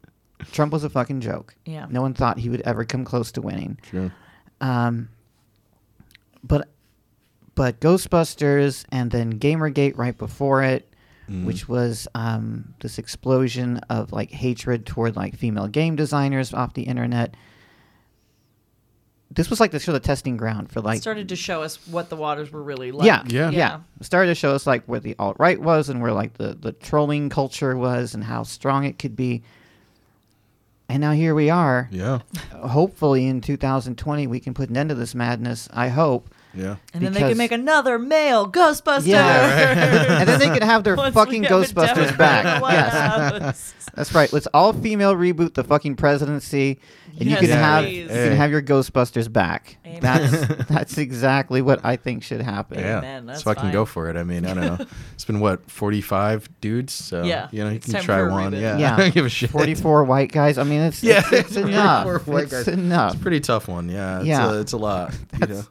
[0.52, 1.54] Trump was a fucking joke.
[1.64, 1.86] Yeah.
[1.88, 3.78] No one thought he would ever come close to winning.
[3.90, 4.12] Sure.
[4.60, 5.08] Um,
[6.44, 6.68] but
[7.54, 10.88] but Ghostbusters and then Gamergate right before it,
[11.30, 11.44] Mhm.
[11.44, 16.82] which was um, this explosion of like hatred toward like female game designers off the
[16.82, 17.36] internet.
[19.30, 22.10] This was like the sort of testing ground for like started to show us what
[22.10, 23.06] the waters were really like.
[23.06, 26.12] yeah, yeah, It started to show us like where the alt right was and where
[26.12, 29.42] like the the trolling culture was and how strong it could be.
[30.90, 31.88] And now here we are.
[31.90, 32.18] Yeah.
[32.52, 35.66] Hopefully in 2020 we can put an end to this madness.
[35.72, 36.28] I hope.
[36.54, 36.76] Yeah.
[36.92, 39.06] And then they Because- can make another male Ghostbuster.
[39.06, 42.44] Yeah, and then they can have their Once we fucking have a Ghostbusters Democrat back.
[42.46, 42.92] in the White Yes,
[43.40, 43.74] House.
[43.94, 44.32] that's right.
[44.32, 46.78] Let's all female reboot the fucking presidency,
[47.18, 48.02] and you Yes, can have please.
[48.02, 49.78] you can have your Ghostbusters back.
[49.86, 50.00] Amen.
[50.00, 52.78] That's that's exactly what I think should happen.
[52.78, 54.16] Yeah, Amen, let's that's fucking go for it.
[54.16, 54.86] I mean, I don't know.
[55.14, 58.18] It's been what forty five dudes, so Yeah, you know you it's can time try
[58.18, 58.52] for a one.
[58.52, 58.60] reboot.
[58.60, 59.50] Yeah, Yeah, I don't give a shit.
[59.50, 60.58] 44 white guys.
[60.58, 62.02] I mean, it's Yeah, it's, it's enough.
[62.04, 62.68] 44 white It's guys.
[62.68, 63.12] enough.
[63.12, 63.88] It's a pretty tough one.
[63.88, 64.50] Yeah, it's Yeah.
[64.52, 65.14] a, it's a lot.
[65.40, 65.62] You know?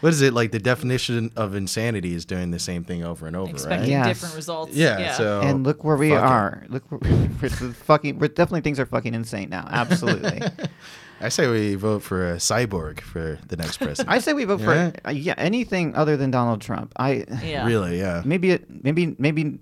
[0.00, 0.52] What is it like?
[0.52, 4.06] The definition of insanity is doing the same thing over and over, Expecting right?
[4.06, 4.06] Yes.
[4.08, 4.72] different results.
[4.74, 6.24] Yeah, so and look where we fuck it.
[6.24, 6.64] are.
[6.68, 7.00] Look, where,
[7.42, 8.18] we're the fucking.
[8.18, 9.66] We're definitely things are fucking insane now.
[9.70, 10.40] Absolutely.
[11.20, 14.08] I say we vote for a cyborg for the next president.
[14.08, 14.90] I say we vote Yeah?
[14.90, 16.92] for uh, yeah anything other than Donald Trump.
[16.96, 17.66] I Yeah.
[17.66, 18.22] Really, yeah.
[18.24, 18.84] Maybe it.
[18.84, 19.58] Maybe maybe.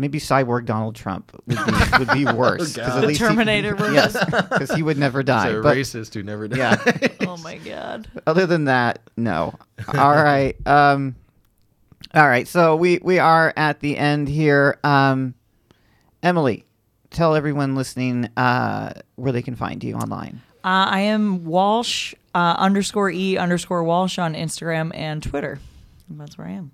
[0.00, 2.58] Maybe cyborg Donald Trump would be, would be worse.
[2.58, 2.88] 'cause God.
[2.88, 3.26] at The least he-
[3.94, 4.16] yes,
[4.50, 5.48] because he would never die.
[5.50, 6.58] It's a but- racist who never died.
[7.02, 7.08] Yeah.
[7.28, 8.08] Oh my god.
[8.26, 9.54] Other than that, no.
[9.94, 10.56] All right.
[10.66, 11.16] Um,
[12.14, 12.48] all right.
[12.48, 14.78] So we we are at the end here.
[14.82, 15.34] Um,
[16.22, 16.64] Emily,
[17.10, 20.40] tell everyone listening uh, where they can find you online.
[20.64, 25.58] Uh, I am Walsh uh, underscore e underscore Walsh on Instagram and Twitter.
[26.08, 26.72] That's where I am.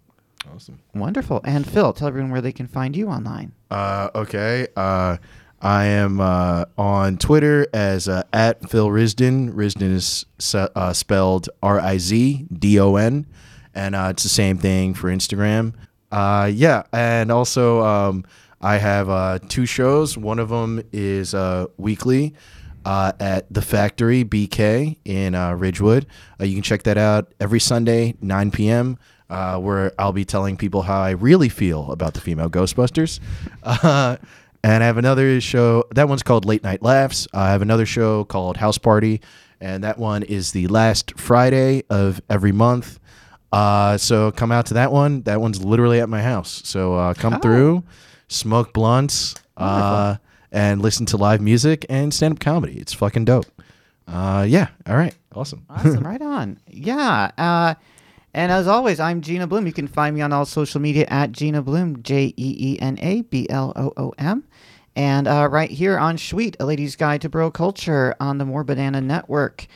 [0.54, 0.80] Awesome.
[0.94, 1.40] Wonderful.
[1.44, 3.52] And Phil, tell everyone where they can find you online.
[3.70, 4.68] Uh, okay.
[4.76, 5.16] Uh,
[5.60, 9.52] I am uh, on Twitter as uh, at Phil Rizdon.
[9.52, 13.26] Rizdon is se- uh, spelled R I Z D O N,
[13.74, 15.72] and uh, it's the same thing for Instagram.
[16.12, 18.24] Uh, yeah, and also um,
[18.60, 20.16] I have uh, two shows.
[20.16, 22.34] One of them is uh, weekly.
[22.84, 26.06] Uh, at the Factory BK in uh, Ridgewood.
[26.40, 28.96] Uh, you can check that out every Sunday, 9 p.m.,
[29.30, 33.20] uh, where I'll be telling people how I really feel about the female Ghostbusters.
[33.62, 34.16] Uh,
[34.62, 37.28] and I have another show, that one's called Late Night Laughs.
[37.32, 39.20] I have another show called House Party,
[39.60, 42.98] and that one is the last Friday of every month.
[43.52, 45.22] Uh, so come out to that one.
[45.22, 46.62] That one's literally at my house.
[46.64, 47.84] So uh, come through,
[48.28, 50.16] smoke blunts, uh,
[50.50, 52.76] and listen to live music and stand up comedy.
[52.78, 53.46] It's fucking dope.
[54.08, 54.68] Uh, yeah.
[54.86, 55.14] All right.
[55.32, 55.64] Awesome.
[55.70, 56.04] Awesome.
[56.04, 56.58] right on.
[56.68, 57.74] Yeah.
[58.36, 59.66] And as always, I'm Jeena Bloom.
[59.66, 62.98] You can find me on all social media at Jeena Bloom, J E E N
[63.00, 64.44] A B L O O M.
[64.94, 68.62] And uh, right here on Sweet, a lady's guide to bro culture on the More
[68.62, 69.66] Banana Network.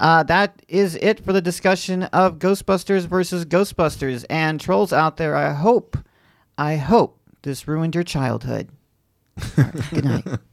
[0.00, 4.24] Uh, that is it for the discussion of Ghostbusters versus Ghostbusters.
[4.30, 5.98] And trolls out there, I hope,
[6.56, 8.70] I hope this ruined your childhood.
[9.54, 10.26] Right, good night.